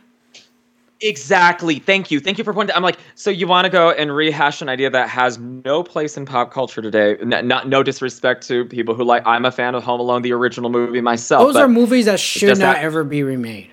Exactly. 1.01 1.79
Thank 1.79 2.12
you. 2.12 2.22
Thank 2.22 2.38
you 2.38 2.45
for 2.45 2.53
pointing. 2.53 2.74
I'm 2.75 2.83
like, 2.83 2.98
so 3.15 3.29
you 3.29 3.45
want 3.45 3.65
to 3.65 3.69
go 3.69 3.91
and 3.91 4.15
rehash 4.15 4.62
an 4.62 4.69
idea 4.69 4.89
that 4.89 5.10
has 5.10 5.38
no 5.38 5.83
place 5.83 6.15
in 6.15 6.25
pop 6.25 6.51
culture 6.51 6.81
today? 6.81 7.17
N- 7.17 7.45
not 7.45 7.67
no 7.67 7.83
disrespect 7.83 8.48
to 8.48 8.63
people 8.65 8.95
who 8.95 9.03
like. 9.03 9.22
I'm 9.25 9.43
a 9.43 9.51
fan 9.51 9.75
of 9.75 9.83
Home 9.83 10.00
Alone, 10.00 10.22
the 10.22 10.31
original 10.31 10.69
movie 10.69 11.01
myself. 11.01 11.45
Those 11.45 11.57
are 11.57 11.67
movies 11.67 12.05
that 12.05 12.22
should 12.22 12.57
not 12.57 12.77
ever 12.77 13.03
be 13.03 13.22
remade. 13.22 13.69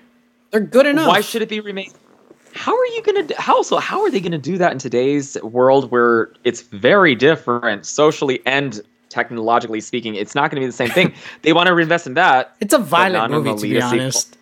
They're 0.51 0.59
good 0.59 0.85
enough. 0.85 1.07
Why 1.07 1.21
should 1.21 1.41
it 1.41 1.47
be 1.47 1.61
remade? 1.61 1.93
How 2.53 2.77
are 2.77 2.85
you 2.87 3.01
gonna 3.03 3.27
how 3.37 3.61
so 3.61 3.77
how 3.77 4.01
are 4.01 4.09
they 4.09 4.19
gonna 4.19 4.37
do 4.37 4.57
that 4.57 4.71
in 4.71 4.77
today's 4.77 5.41
world 5.43 5.91
where 5.91 6.31
it's 6.43 6.61
very 6.61 7.15
different 7.15 7.85
socially 7.85 8.41
and 8.45 8.81
technologically 9.09 9.81
speaking? 9.81 10.15
It's 10.15 10.35
not 10.35 10.51
gonna 10.51 10.61
be 10.61 10.67
the 10.67 10.71
same 10.71 10.89
thing. 10.89 11.13
They 11.41 11.53
want 11.53 11.67
to 11.67 11.73
reinvest 11.73 12.07
in 12.07 12.13
that 12.15 12.55
it's 12.59 12.73
a 12.73 12.79
violent 12.79 13.31
movie 13.31 13.55
to 13.55 13.61
be 13.61 13.81
honest 13.81 14.37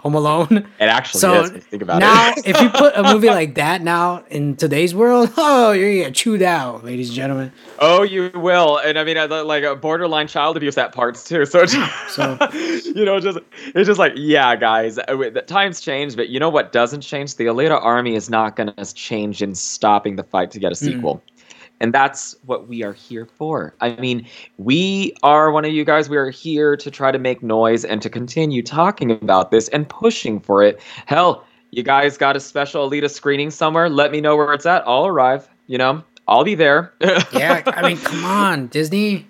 Home 0.00 0.14
Alone. 0.14 0.58
It 0.78 0.84
actually 0.84 1.20
so 1.20 1.42
is. 1.42 1.50
Think 1.50 1.82
about 1.82 1.96
it. 1.96 2.06
now, 2.06 2.30
it. 2.30 2.42
if 2.46 2.60
you 2.60 2.70
put 2.70 2.96
a 2.96 3.02
movie 3.02 3.30
like 3.30 3.56
that 3.56 3.82
now 3.82 4.24
in 4.30 4.54
today's 4.54 4.94
world, 4.94 5.32
oh, 5.36 5.72
you're 5.72 5.90
gonna 5.90 6.04
get 6.04 6.14
chewed 6.14 6.40
out, 6.40 6.84
ladies 6.84 7.08
and 7.08 7.16
gentlemen. 7.16 7.52
Oh, 7.80 8.02
you 8.02 8.30
will. 8.34 8.78
And 8.78 8.96
I 8.96 9.02
mean, 9.02 9.16
like 9.46 9.64
a 9.64 9.74
borderline 9.74 10.28
child 10.28 10.56
abuse 10.56 10.78
at 10.78 10.92
parts 10.92 11.24
too. 11.24 11.44
So, 11.46 11.66
so 11.66 12.38
you 12.52 13.04
know, 13.04 13.18
just 13.18 13.38
it's 13.74 13.88
just 13.88 13.98
like, 13.98 14.12
yeah, 14.14 14.54
guys, 14.54 14.96
the 14.96 15.44
times 15.46 15.80
change, 15.80 16.14
but 16.14 16.28
you 16.28 16.38
know 16.38 16.48
what 16.48 16.70
doesn't 16.70 17.00
change? 17.00 17.34
The 17.34 17.46
Alita 17.46 17.82
army 17.82 18.14
is 18.14 18.30
not 18.30 18.54
gonna 18.54 18.74
change 18.94 19.42
in 19.42 19.56
stopping 19.56 20.14
the 20.14 20.24
fight 20.24 20.52
to 20.52 20.60
get 20.60 20.70
a 20.70 20.76
hmm. 20.76 20.92
sequel. 20.92 21.16
Mm. 21.16 21.37
And 21.80 21.94
that's 21.94 22.34
what 22.44 22.68
we 22.68 22.82
are 22.82 22.92
here 22.92 23.26
for. 23.26 23.74
I 23.80 23.94
mean, 23.96 24.26
we 24.58 25.14
are 25.22 25.50
one 25.52 25.64
of 25.64 25.72
you 25.72 25.84
guys. 25.84 26.08
We 26.08 26.16
are 26.16 26.30
here 26.30 26.76
to 26.76 26.90
try 26.90 27.12
to 27.12 27.18
make 27.18 27.42
noise 27.42 27.84
and 27.84 28.02
to 28.02 28.10
continue 28.10 28.62
talking 28.62 29.10
about 29.10 29.50
this 29.50 29.68
and 29.68 29.88
pushing 29.88 30.40
for 30.40 30.62
it. 30.62 30.80
Hell, 31.06 31.44
you 31.70 31.82
guys 31.82 32.16
got 32.16 32.36
a 32.36 32.40
special 32.40 32.88
Alita 32.88 33.10
screening 33.10 33.50
somewhere? 33.50 33.88
Let 33.88 34.10
me 34.10 34.20
know 34.20 34.36
where 34.36 34.52
it's 34.52 34.66
at. 34.66 34.82
I'll 34.86 35.06
arrive. 35.06 35.48
You 35.66 35.78
know, 35.78 36.02
I'll 36.26 36.44
be 36.44 36.54
there. 36.54 36.92
yeah, 37.32 37.62
I 37.66 37.88
mean, 37.88 37.98
come 37.98 38.24
on, 38.24 38.66
Disney. 38.68 39.26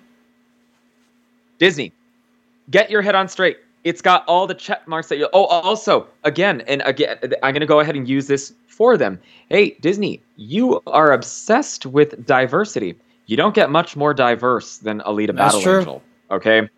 Disney, 1.57 1.91
get 2.71 2.89
your 2.89 3.01
head 3.01 3.15
on 3.15 3.27
straight. 3.27 3.57
It's 3.83 4.01
got 4.01 4.25
all 4.27 4.45
the 4.45 4.53
check 4.53 4.87
marks 4.87 5.07
that 5.09 5.17
you. 5.17 5.29
Oh, 5.33 5.45
also, 5.45 6.07
again, 6.23 6.61
and 6.67 6.81
again, 6.85 7.17
I'm 7.43 7.53
going 7.53 7.61
to 7.61 7.65
go 7.65 7.79
ahead 7.79 7.95
and 7.95 8.07
use 8.07 8.27
this 8.27 8.53
for 8.67 8.97
them. 8.97 9.19
Hey, 9.49 9.71
Disney, 9.81 10.21
you 10.35 10.81
are 10.87 11.11
obsessed 11.13 11.85
with 11.85 12.25
diversity. 12.25 12.95
You 13.27 13.37
don't 13.37 13.55
get 13.55 13.69
much 13.69 13.95
more 13.95 14.13
diverse 14.13 14.77
than 14.79 15.01
Alita 15.01 15.27
That's 15.27 15.55
Battle 15.55 15.61
true. 15.61 15.79
Angel. 15.79 16.01
Okay, 16.31 16.69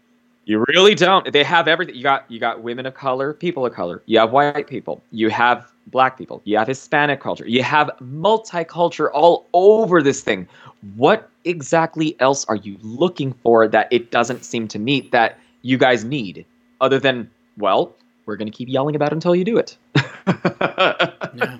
you 0.46 0.64
really 0.68 0.96
don't. 0.96 1.32
They 1.32 1.44
have 1.44 1.68
everything. 1.68 1.96
You 1.96 2.04
got 2.04 2.30
you 2.30 2.40
got 2.40 2.62
women 2.62 2.86
of 2.86 2.94
color, 2.94 3.34
people 3.34 3.66
of 3.66 3.74
color. 3.74 4.04
You 4.06 4.20
have 4.20 4.32
white 4.32 4.68
people. 4.68 5.02
You 5.12 5.30
have 5.30 5.72
black 5.88 6.18
people. 6.18 6.42
You 6.46 6.58
have 6.58 6.68
Hispanic 6.68 7.20
culture. 7.20 7.48
You 7.48 7.64
have 7.64 7.90
multicultural 8.02 9.10
all 9.14 9.48
over 9.54 10.02
this 10.02 10.22
thing. 10.22 10.48
What 10.96 11.30
exactly 11.46 12.16
else 12.20 12.46
are 12.46 12.56
you 12.56 12.78
looking 12.82 13.34
for 13.44 13.68
that 13.68 13.88
it 13.92 14.12
doesn't 14.12 14.44
seem 14.44 14.68
to 14.70 14.80
meet 14.80 15.12
that 15.12 15.40
you 15.62 15.78
guys 15.78 16.04
need, 16.04 16.46
other 16.82 17.00
than 17.00 17.30
well, 17.58 17.96
we're 18.26 18.36
gonna 18.36 18.52
keep 18.52 18.68
yelling 18.68 18.96
about 18.96 19.12
it 19.12 19.16
until 19.16 19.36
you 19.36 19.46
do 19.46 19.58
it. 19.58 19.78
yeah. 20.28 21.58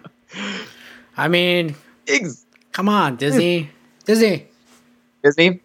I 1.16 1.28
mean, 1.30 1.76
Ex- 2.08 2.46
come 2.74 2.90
on, 2.90 3.16
Disney, 3.16 3.70
Disney, 4.04 4.48
Disney, 5.24 5.62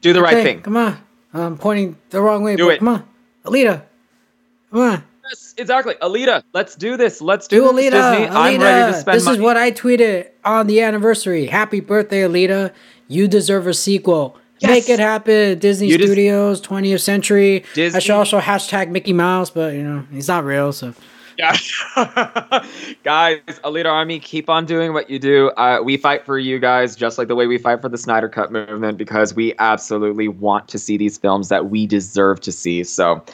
do 0.00 0.12
the 0.12 0.22
okay, 0.22 0.34
right 0.34 0.44
thing. 0.44 0.62
Come 0.62 0.76
on, 0.76 0.98
I'm 1.34 1.58
pointing 1.58 1.96
the 2.10 2.20
wrong 2.20 2.44
way. 2.44 2.54
Do 2.54 2.70
it. 2.70 2.78
Come 2.78 2.88
on, 2.88 3.08
Alita, 3.44 3.82
come 4.70 4.80
on. 4.80 5.04
Yes, 5.24 5.54
exactly, 5.56 5.94
Alita. 5.94 6.42
Let's 6.52 6.74
do 6.74 6.96
this. 6.96 7.20
Let's 7.20 7.48
do, 7.48 7.68
do 7.68 7.72
this, 7.76 7.92
Alita. 7.92 8.12
Disney. 8.12 8.26
Alita. 8.26 8.30
I'm 8.30 8.60
ready 8.60 8.92
to 8.92 8.98
spend. 8.98 9.16
This 9.16 9.24
money. 9.24 9.38
is 9.38 9.42
what 9.42 9.56
I 9.56 9.70
tweeted 9.70 10.28
on 10.44 10.66
the 10.66 10.82
anniversary. 10.82 11.46
Happy 11.46 11.80
birthday, 11.80 12.22
Alita! 12.22 12.72
You 13.08 13.28
deserve 13.28 13.66
a 13.66 13.74
sequel. 13.74 14.36
Yes. 14.60 14.70
Make 14.70 14.88
it 14.90 15.00
happen, 15.00 15.58
Disney 15.58 15.88
you 15.88 15.94
Studios, 15.94 16.60
20th 16.60 17.00
Century. 17.00 17.64
Disney. 17.74 17.96
I 17.96 18.00
should 18.00 18.14
also 18.14 18.40
hashtag 18.40 18.90
Mickey 18.90 19.14
Mouse, 19.14 19.48
but 19.48 19.72
you 19.72 19.82
know 19.82 20.04
he's 20.12 20.28
not 20.28 20.44
real, 20.44 20.72
so. 20.72 20.94
Yeah. 21.38 21.56
guys, 23.02 23.38
Alita 23.64 23.86
Army, 23.86 24.20
keep 24.20 24.50
on 24.50 24.66
doing 24.66 24.92
what 24.92 25.08
you 25.08 25.18
do. 25.18 25.48
Uh, 25.50 25.80
we 25.82 25.96
fight 25.96 26.26
for 26.26 26.38
you 26.38 26.58
guys 26.58 26.94
just 26.94 27.16
like 27.16 27.28
the 27.28 27.34
way 27.34 27.46
we 27.46 27.56
fight 27.56 27.80
for 27.80 27.88
the 27.88 27.96
Snyder 27.96 28.28
Cut 28.28 28.52
movement 28.52 28.98
because 28.98 29.34
we 29.34 29.54
absolutely 29.58 30.28
want 30.28 30.68
to 30.68 30.78
see 30.78 30.98
these 30.98 31.16
films 31.16 31.48
that 31.48 31.70
we 31.70 31.86
deserve 31.86 32.40
to 32.42 32.52
see. 32.52 32.84
So, 32.84 33.24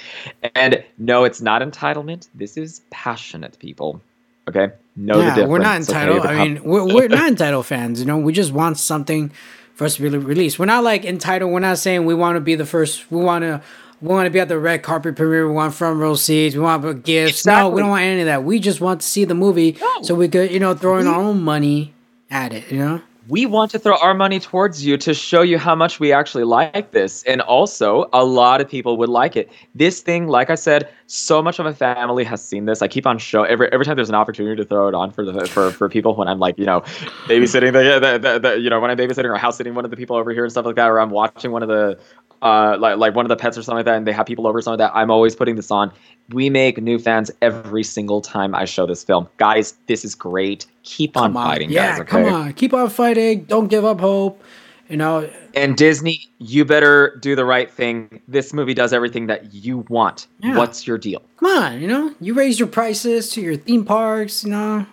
and 0.55 0.85
no, 0.99 1.25
it's 1.25 1.41
not 1.41 1.63
entitlement. 1.63 2.29
This 2.33 2.57
is 2.57 2.83
passionate 2.91 3.59
people. 3.59 4.01
Okay? 4.49 4.69
Know 4.95 5.19
yeah, 5.19 5.25
the 5.25 5.31
difference. 5.31 5.51
We're 5.51 5.59
not 5.59 5.77
entitled. 5.77 6.19
Okay? 6.21 6.29
I 6.29 6.45
mean, 6.45 6.63
we're, 6.63 6.85
we're 6.85 7.09
not 7.09 7.29
entitled 7.29 7.67
fans. 7.67 7.99
You 7.99 8.07
know, 8.07 8.19
we 8.19 8.33
just 8.33 8.53
want 8.53 8.79
something 8.79 9.33
for 9.77 9.85
us 9.85 9.97
to 9.97 10.03
be 10.03 10.09
released. 10.09 10.59
We're 10.59 10.65
not 10.67 10.83
like 10.83 11.05
entitled. 11.05 11.53
We're 11.53 11.61
not 11.61 11.79
saying 11.79 12.05
we 12.07 12.15
want 12.15 12.37
to 12.37 12.41
be 12.41 12.57
the 12.57 12.67
first. 12.67 13.11
We 13.13 13.23
want 13.23 13.43
to 13.43 13.63
we 14.01 14.09
want 14.09 14.27
to 14.27 14.31
be 14.31 14.41
at 14.41 14.49
the 14.49 14.59
red 14.59 14.83
carpet 14.83 15.17
premiere. 15.17 15.47
We 15.47 15.55
want 15.55 15.75
front 15.75 15.99
row 15.99 16.15
seats. 16.17 16.55
We 16.55 16.63
want 16.63 16.83
gifts. 17.05 17.41
Exactly. 17.41 17.71
No, 17.71 17.75
we 17.75 17.81
don't 17.81 17.91
want 17.91 18.03
any 18.03 18.21
of 18.21 18.27
that. 18.27 18.43
We 18.45 18.59
just 18.59 18.81
want 18.81 19.03
to 19.03 19.07
see 19.07 19.25
the 19.25 19.35
movie 19.35 19.77
no. 19.81 20.03
so 20.03 20.15
we 20.15 20.29
could, 20.29 20.51
you 20.51 20.61
know, 20.61 20.75
throw 20.75 20.99
in 20.99 21.07
our 21.07 21.15
mm-hmm. 21.15 21.29
own 21.29 21.43
money 21.43 21.95
at 22.31 22.53
it, 22.53 22.71
you 22.71 22.79
know? 22.79 23.03
We 23.29 23.47
want 23.47 23.71
to 23.73 23.79
throw 23.79 23.97
our 23.99 24.15
money 24.15 24.39
towards 24.39 24.85
you 24.85 24.97
to 24.99 25.13
show 25.13 25.43
you 25.43 25.59
how 25.59 25.75
much 25.75 25.99
we 25.99 26.13
actually 26.13 26.45
like 26.45 26.93
this. 26.93 27.23
And 27.25 27.41
also, 27.41 28.09
a 28.13 28.25
lot 28.25 28.61
of 28.61 28.69
people 28.69 28.97
would 28.99 29.09
like 29.09 29.37
it. 29.37 29.51
This 29.75 30.01
thing, 30.01 30.29
like 30.29 30.51
I 30.51 30.55
said, 30.55 30.89
so 31.07 31.43
much 31.43 31.59
of 31.59 31.65
my 31.65 31.73
family 31.73 32.25
has 32.25 32.43
seen 32.43 32.67
this. 32.67 32.83
I 32.83 32.89
keep 32.89 33.07
on 33.07 33.19
show 33.19 33.43
every 33.45 33.71
every 33.73 33.85
time 33.85 33.97
there's 33.97 34.09
an 34.09 34.15
opportunity 34.15 34.57
to 34.57 34.65
throw 34.69 34.89
it 34.89 34.95
on 34.95 35.11
for 35.11 35.25
the 35.25 35.47
for, 35.47 35.71
for 35.71 35.89
people 35.89 36.15
when 36.15 36.29
I'm 36.29 36.39
like, 36.39 36.59
you 36.59 36.67
know, 36.67 36.81
babysitting 37.27 37.73
the, 37.73 38.01
the, 38.01 38.19
the, 38.19 38.39
the 38.39 38.61
you 38.61 38.71
know, 38.71 38.81
when 38.81 38.91
I'm 38.91 38.97
babysitting 38.99 39.25
or 39.25 39.37
house 39.37 39.57
sitting 39.57 39.75
one 39.75 39.85
of 39.85 39.91
the 39.91 39.97
people 39.97 40.17
over 40.17 40.33
here 40.33 40.45
and 40.45 40.53
stuff 40.53 40.67
like 40.67 40.77
that, 40.77 40.89
or 40.89 41.01
I'm 41.01 41.11
watching 41.11 41.51
one 41.51 41.63
of 41.63 41.69
the 41.69 41.99
uh, 42.43 42.77
like 42.79 42.99
like 42.99 43.15
one 43.15 43.25
of 43.25 43.29
the 43.29 43.37
pets 43.37 43.57
or 43.57 43.63
something 43.63 43.79
like 43.79 43.87
that, 43.87 43.97
and 43.97 44.07
they 44.07 44.13
have 44.13 44.27
people 44.27 44.47
over 44.47 44.61
something 44.61 44.79
like 44.81 44.93
that. 44.93 44.99
I'm 44.99 45.11
always 45.11 45.35
putting 45.35 45.57
this 45.57 45.71
on. 45.71 45.93
We 46.31 46.51
make 46.51 46.83
new 46.83 46.99
fans 46.99 47.31
every 47.41 47.85
single 47.85 48.21
time 48.21 48.55
I 48.55 48.65
show 48.65 48.87
this 48.87 49.05
film, 49.05 49.29
guys. 49.37 49.75
This 49.87 50.05
is 50.05 50.15
great. 50.15 50.67
Keep 50.83 51.17
on, 51.17 51.37
on. 51.37 51.45
fighting, 51.45 51.71
yeah, 51.71 51.93
guys. 51.93 52.01
Okay? 52.01 52.11
come 52.11 52.35
on, 52.35 52.53
keep 52.55 52.75
on 52.75 52.91
fighting. 52.91 53.45
Don't 53.45 53.69
give 53.69 53.85
up 53.85 54.01
hope. 54.01 54.43
You 54.89 54.97
know. 54.97 55.29
And 55.55 55.77
Disney, 55.77 56.29
you 56.39 56.65
better 56.65 57.17
do 57.21 57.35
the 57.35 57.45
right 57.45 57.71
thing. 57.71 58.23
This 58.29 58.53
movie 58.53 58.75
does 58.75 58.93
everything 58.93 59.27
that 59.27 59.53
you 59.53 59.79
want. 59.89 60.29
Yeah. 60.41 60.57
What's 60.57 60.87
your 60.87 60.97
deal? 60.97 61.23
Come 61.39 61.63
on, 61.63 61.81
you 61.81 61.89
know, 61.89 62.15
you 62.21 62.35
raise 62.35 62.59
your 62.61 62.69
prices 62.69 63.31
to 63.31 63.41
your 63.41 63.57
theme 63.57 63.85
parks. 63.85 64.45
You 64.45 64.51
know, 64.51 64.87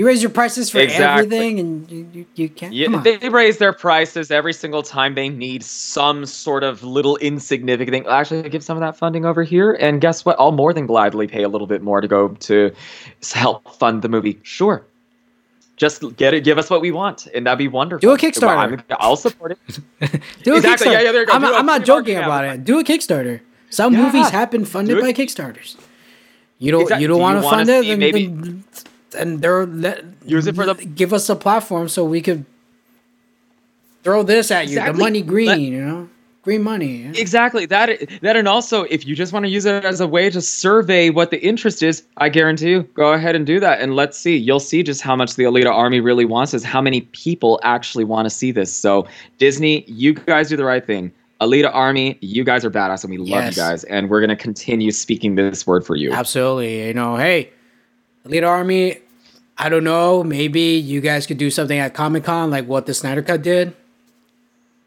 you 0.00 0.06
raise 0.06 0.22
your 0.22 0.30
prices 0.30 0.70
for 0.70 0.78
exactly. 0.78 1.04
everything, 1.04 1.60
and 1.60 1.90
you, 1.90 2.08
you, 2.14 2.26
you 2.34 2.48
can't. 2.48 2.72
Yeah, 2.72 3.02
they 3.02 3.28
raise 3.28 3.58
their 3.58 3.74
prices 3.74 4.30
every 4.30 4.54
single 4.54 4.82
time 4.82 5.14
they 5.14 5.28
need 5.28 5.62
some 5.62 6.24
sort 6.24 6.64
of 6.64 6.82
little 6.82 7.18
insignificant 7.18 7.92
thing. 7.92 8.06
Actually, 8.06 8.48
give 8.48 8.64
some 8.64 8.78
of 8.78 8.80
that 8.80 8.96
funding 8.96 9.26
over 9.26 9.42
here, 9.42 9.74
and 9.74 10.00
guess 10.00 10.24
what? 10.24 10.36
I'll 10.38 10.52
more 10.52 10.72
than 10.72 10.86
gladly 10.86 11.26
pay 11.26 11.42
a 11.42 11.50
little 11.50 11.66
bit 11.66 11.82
more 11.82 12.00
to 12.00 12.08
go 12.08 12.28
to 12.28 12.74
help 13.34 13.74
fund 13.74 14.00
the 14.00 14.08
movie. 14.08 14.40
Sure, 14.42 14.82
just 15.76 16.16
get 16.16 16.32
it. 16.32 16.44
Give 16.44 16.56
us 16.56 16.70
what 16.70 16.80
we 16.80 16.92
want, 16.92 17.26
and 17.34 17.44
that'd 17.44 17.58
be 17.58 17.68
wonderful. 17.68 18.00
Do 18.00 18.14
a 18.14 18.16
Kickstarter. 18.16 18.82
i 18.98 19.06
will 19.06 19.16
support 19.16 19.52
it. 19.52 19.80
Do 20.44 20.54
a 20.54 20.56
exactly. 20.56 20.86
Kickstarter. 20.86 20.92
Yeah, 20.92 21.00
yeah, 21.02 21.12
there 21.12 21.20
you 21.20 21.26
go. 21.26 21.32
I'm, 21.34 21.44
I'm 21.44 21.66
not 21.66 21.84
joking 21.84 22.16
about 22.16 22.46
it. 22.46 22.64
Do 22.64 22.78
a 22.78 22.84
Kickstarter. 22.84 23.42
Some 23.68 23.92
yeah, 23.92 24.04
movies 24.06 24.30
have 24.30 24.50
been 24.50 24.64
funded 24.64 24.98
by 24.98 25.12
Kickstarters. 25.12 25.76
You 26.58 26.72
don't 26.72 26.82
Exactly. 26.82 27.02
you 27.02 27.08
don't 27.08 27.18
Do 27.18 27.22
want 27.22 27.42
to 27.42 27.42
fund 27.42 27.68
it, 27.68 27.86
then, 27.86 27.98
maybe- 27.98 28.26
then 28.28 28.64
and 29.18 29.40
they're 29.40 29.66
let, 29.66 30.04
Use 30.24 30.46
it 30.46 30.54
for 30.54 30.66
the- 30.66 30.74
give 30.84 31.12
us 31.12 31.28
a 31.28 31.36
platform 31.36 31.88
so 31.88 32.04
we 32.04 32.20
could 32.20 32.44
throw 34.02 34.22
this 34.22 34.50
at 34.50 34.68
you. 34.68 34.76
The 34.82 34.92
money 34.92 35.22
green, 35.22 35.46
Let- 35.46 35.60
you 35.60 35.70
know, 35.80 36.08
green 36.42 36.62
money. 36.62 37.02
yeah. 37.04 37.12
Exactly 37.14 37.66
that. 37.66 38.00
That 38.22 38.36
and 38.36 38.48
also, 38.48 38.84
if 38.84 39.06
you 39.06 39.14
just 39.14 39.32
want 39.32 39.44
to 39.44 39.50
use 39.50 39.64
it 39.66 39.84
as 39.84 40.00
a 40.00 40.06
way 40.06 40.30
to 40.30 40.40
survey 40.40 41.10
what 41.10 41.30
the 41.30 41.40
interest 41.42 41.82
is, 41.82 42.02
I 42.16 42.28
guarantee 42.28 42.70
you, 42.70 42.82
go 42.94 43.12
ahead 43.12 43.36
and 43.36 43.46
do 43.46 43.60
that, 43.60 43.80
and 43.80 43.94
let's 43.96 44.18
see. 44.18 44.36
You'll 44.36 44.60
see 44.60 44.82
just 44.82 45.02
how 45.02 45.16
much 45.16 45.34
the 45.36 45.44
Alita 45.44 45.70
Army 45.70 46.00
really 46.00 46.24
wants 46.24 46.54
is 46.54 46.64
how 46.64 46.80
many 46.80 47.02
people 47.12 47.60
actually 47.62 48.04
want 48.04 48.26
to 48.26 48.30
see 48.30 48.52
this. 48.52 48.74
So 48.74 49.06
Disney, 49.38 49.84
you 49.86 50.14
guys 50.14 50.48
do 50.48 50.56
the 50.56 50.64
right 50.64 50.84
thing. 50.84 51.12
Alita 51.40 51.70
Army, 51.74 52.18
you 52.20 52.44
guys 52.44 52.66
are 52.66 52.70
badass, 52.70 53.02
and 53.02 53.10
we 53.10 53.16
love 53.16 53.46
you 53.46 53.52
guys, 53.52 53.84
and 53.84 54.10
we're 54.10 54.20
gonna 54.20 54.36
continue 54.36 54.90
speaking 54.90 55.36
this 55.36 55.66
word 55.66 55.86
for 55.86 55.96
you. 55.96 56.12
Absolutely. 56.12 56.86
You 56.86 56.92
know, 56.92 57.16
hey, 57.16 57.48
Alita 58.30 58.48
Army, 58.48 58.98
I 59.58 59.68
don't 59.68 59.84
know. 59.84 60.22
Maybe 60.24 60.60
you 60.60 61.00
guys 61.00 61.26
could 61.26 61.38
do 61.38 61.50
something 61.50 61.78
at 61.78 61.94
Comic 61.94 62.24
Con 62.24 62.50
like 62.50 62.66
what 62.66 62.86
the 62.86 62.94
Snyder 62.94 63.22
Cut 63.22 63.42
did. 63.42 63.74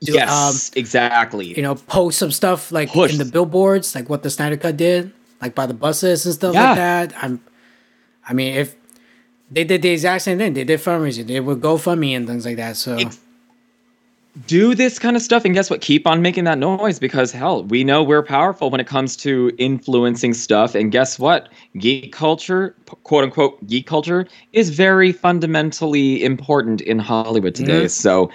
Do- 0.02 0.14
yes, 0.14 0.70
um, 0.70 0.74
exactly. 0.80 1.48
You 1.56 1.62
know, 1.62 1.76
post 1.76 2.20
some 2.20 2.32
stuff 2.32 2.72
like 2.72 2.90
Push. 2.90 3.14
in 3.14 3.18
the 3.20 3.26
billboards, 3.26 3.96
like 3.96 4.10
what 4.10 4.24
the 4.24 4.30
Snyder 4.30 4.58
Cut 4.58 4.76
did, 4.78 5.14
like 5.42 5.56
by 5.56 5.66
the 5.66 5.74
buses 5.74 6.26
and 6.26 6.34
stuff 6.34 6.54
Yeah. 6.54 6.68
like 6.70 6.76
that. 6.78 7.14
I'm, 7.24 7.40
I 8.28 8.34
mean, 8.34 8.56
if 8.56 8.76
they 9.52 9.64
did 9.64 9.82
the 9.82 9.90
exact 9.90 10.24
same 10.24 10.38
thing, 10.40 10.54
they 10.54 10.64
did 10.64 10.80
fundraising, 10.80 11.28
they 11.28 11.40
would 11.40 11.62
GoFundMe 11.62 12.16
and 12.18 12.28
things 12.28 12.46
like 12.46 12.58
that. 12.58 12.76
So 12.76 12.96
Ex- 12.98 13.20
do 14.48 14.74
this 14.74 14.98
kind 14.98 15.16
of 15.16 15.22
stuff 15.22 15.46
and 15.46 15.54
guess 15.54 15.70
what 15.70 15.80
keep 15.82 16.08
on 16.08 16.22
making 16.22 16.44
that 16.46 16.58
noise 16.58 16.98
because 16.98 17.32
hell 17.32 17.64
we 17.66 17.84
know 17.84 18.02
we're 18.04 18.24
powerful 18.24 18.72
when 18.72 18.82
it 18.82 18.88
comes 18.88 19.16
to 19.16 19.52
influencing 19.60 20.34
stuff 20.34 20.74
and 20.74 20.92
guess 20.92 21.20
what 21.20 21.50
geek 21.78 22.12
culture 22.12 22.76
quote 23.04 23.24
unquote 23.24 23.66
geek 23.68 23.86
culture 23.86 24.26
is 24.52 24.72
very 24.72 25.12
fundamentally 25.12 26.24
important 26.24 26.82
in 26.82 26.98
hollywood 26.98 27.54
today 27.54 27.86
Mhm. 27.86 27.90
so 27.92 28.32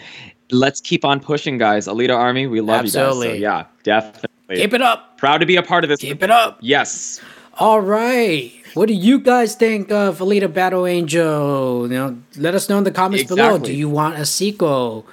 let's 0.52 0.80
keep 0.80 1.04
on 1.04 1.18
pushing 1.18 1.58
guys 1.58 1.88
alita 1.88 2.14
army 2.16 2.46
we 2.46 2.60
love 2.60 2.76
you 2.78 2.82
guys 2.84 2.92
so 2.92 3.06
Absolutely. 3.08 3.38
yeah 3.40 3.64
definitely 3.82 4.28
keep 4.56 4.72
it 4.72 4.80
up, 4.82 5.18
proud 5.18 5.38
to 5.38 5.46
be 5.46 5.56
a 5.56 5.62
part 5.64 5.82
of 5.82 5.90
this 5.90 5.98
keep 6.00 6.22
it 6.22 6.30
up. 6.30 6.58
yes 6.60 7.20
All 7.60 7.80
right. 7.80 8.52
What 8.74 8.86
do 8.86 8.94
you 8.94 9.18
guys 9.18 9.56
think 9.56 9.90
of 9.90 10.20
Alita 10.20 10.46
Battle 10.52 10.86
Angel? 10.86 11.88
You 11.90 11.98
know, 11.98 12.16
let 12.36 12.54
us 12.54 12.68
know 12.68 12.78
in 12.78 12.84
the 12.84 12.92
comments 12.92 13.24
below. 13.24 13.58
Do 13.58 13.72
you 13.72 13.88
want 13.88 14.14
a 14.16 14.24
sequel? 14.24 15.04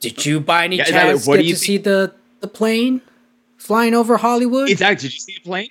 Did 0.00 0.24
you 0.26 0.40
by 0.40 0.64
any 0.64 0.76
Yeah, 0.76 0.84
chance 0.84 1.26
What 1.26 1.36
get 1.36 1.42
do 1.42 1.48
you 1.48 1.54
to 1.54 1.58
think- 1.58 1.66
see 1.66 1.76
the 1.78 2.12
the 2.40 2.48
plane 2.48 3.02
flying 3.58 3.94
over 3.94 4.16
Hollywood? 4.16 4.70
exactly 4.70 5.08
did 5.08 5.14
you 5.14 5.20
see 5.20 5.34
the 5.34 5.48
plane 5.48 5.68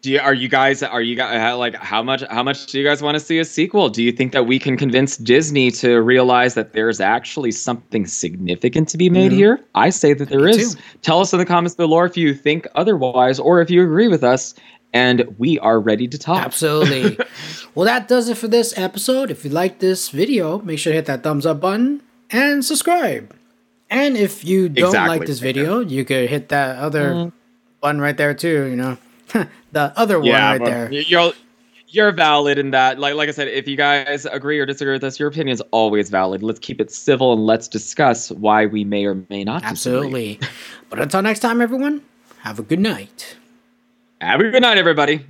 do 0.00 0.12
you, 0.12 0.20
are 0.20 0.34
you 0.34 0.48
guys 0.48 0.80
are 0.84 1.02
you 1.02 1.16
guys 1.16 1.56
like 1.58 1.74
how 1.74 2.02
much 2.04 2.22
how 2.30 2.42
much 2.44 2.66
do 2.66 2.78
you 2.78 2.84
guys 2.84 3.02
want 3.02 3.16
to 3.16 3.20
see 3.20 3.40
a 3.40 3.44
sequel? 3.44 3.88
Do 3.88 4.00
you 4.00 4.12
think 4.12 4.30
that 4.30 4.46
we 4.46 4.60
can 4.60 4.76
convince 4.76 5.16
Disney 5.16 5.72
to 5.72 5.96
realize 6.00 6.54
that 6.54 6.72
there's 6.72 7.00
actually 7.00 7.50
something 7.50 8.06
significant 8.06 8.88
to 8.90 8.96
be 8.96 9.10
made 9.10 9.32
Mhm. 9.32 9.36
here? 9.36 9.60
I 9.74 9.90
say 9.90 10.12
that 10.14 10.28
there 10.28 10.44
Me 10.44 10.50
is. 10.52 10.74
too. 10.76 10.80
Tell 11.02 11.18
us 11.18 11.32
in 11.32 11.40
the 11.40 11.44
comments 11.44 11.74
below 11.74 12.04
if 12.04 12.16
you 12.16 12.32
think 12.32 12.68
otherwise 12.76 13.40
or 13.40 13.60
if 13.60 13.70
you 13.70 13.82
agree 13.82 14.06
with 14.06 14.22
us, 14.22 14.54
and 14.92 15.24
we 15.36 15.58
are 15.58 15.80
ready 15.80 16.06
to 16.06 16.16
talk. 16.16 16.44
Absolutely. 16.46 17.18
well, 17.74 17.84
that 17.84 18.06
does 18.06 18.28
it 18.28 18.36
for 18.38 18.46
this 18.46 18.72
episode. 18.78 19.32
If 19.32 19.44
you 19.44 19.50
like 19.50 19.80
this 19.80 20.10
video, 20.10 20.60
make 20.60 20.78
sure 20.78 20.92
to 20.92 20.96
hit 20.96 21.06
that 21.06 21.24
thumbs 21.24 21.44
up 21.44 21.60
button 21.60 22.02
and 22.30 22.64
subscribe. 22.64 23.34
And 23.90 24.16
if 24.16 24.44
you 24.44 24.68
don't 24.68 24.86
Exactly. 24.88 25.18
like 25.18 25.26
this 25.26 25.38
video, 25.40 25.80
you 25.80 26.04
could 26.04 26.28
hit 26.28 26.50
that 26.50 26.76
other 26.76 27.14
Mhm. 27.14 27.32
button 27.80 28.00
right 28.00 28.16
there 28.16 28.34
too. 28.34 28.64
You 28.66 28.76
know, 28.76 28.98
the 29.72 29.92
other 29.96 30.20
one 30.20 30.30
right 30.30 30.64
there. 30.64 30.92
You're 30.92 31.32
you're 31.90 32.12
valid 32.12 32.58
in 32.58 32.70
that. 32.72 32.98
Like 32.98 33.14
like 33.14 33.28
I 33.28 33.32
said, 33.32 33.48
if 33.48 33.66
you 33.66 33.76
guys 33.76 34.26
agree 34.26 34.58
or 34.58 34.66
disagree 34.66 34.92
with 34.92 35.04
us, 35.04 35.18
your 35.18 35.28
opinion 35.28 35.54
is 35.54 35.62
always 35.70 36.10
valid. 36.10 36.42
Let's 36.42 36.58
keep 36.58 36.80
it 36.80 36.90
civil 36.90 37.32
and 37.32 37.46
let's 37.46 37.66
discuss 37.66 38.30
why 38.30 38.66
we 38.66 38.84
may 38.84 39.06
or 39.06 39.16
may 39.30 39.42
not. 39.42 39.64
Absolutely. 39.64 40.38
but 40.90 41.00
until 41.00 41.22
next 41.22 41.40
time, 41.40 41.60
everyone, 41.62 42.02
have 42.40 42.58
a 42.58 42.62
good 42.62 42.80
night. 42.80 43.36
Have 44.20 44.40
a 44.40 44.50
good 44.50 44.62
night, 44.62 44.76
everybody. 44.76 45.24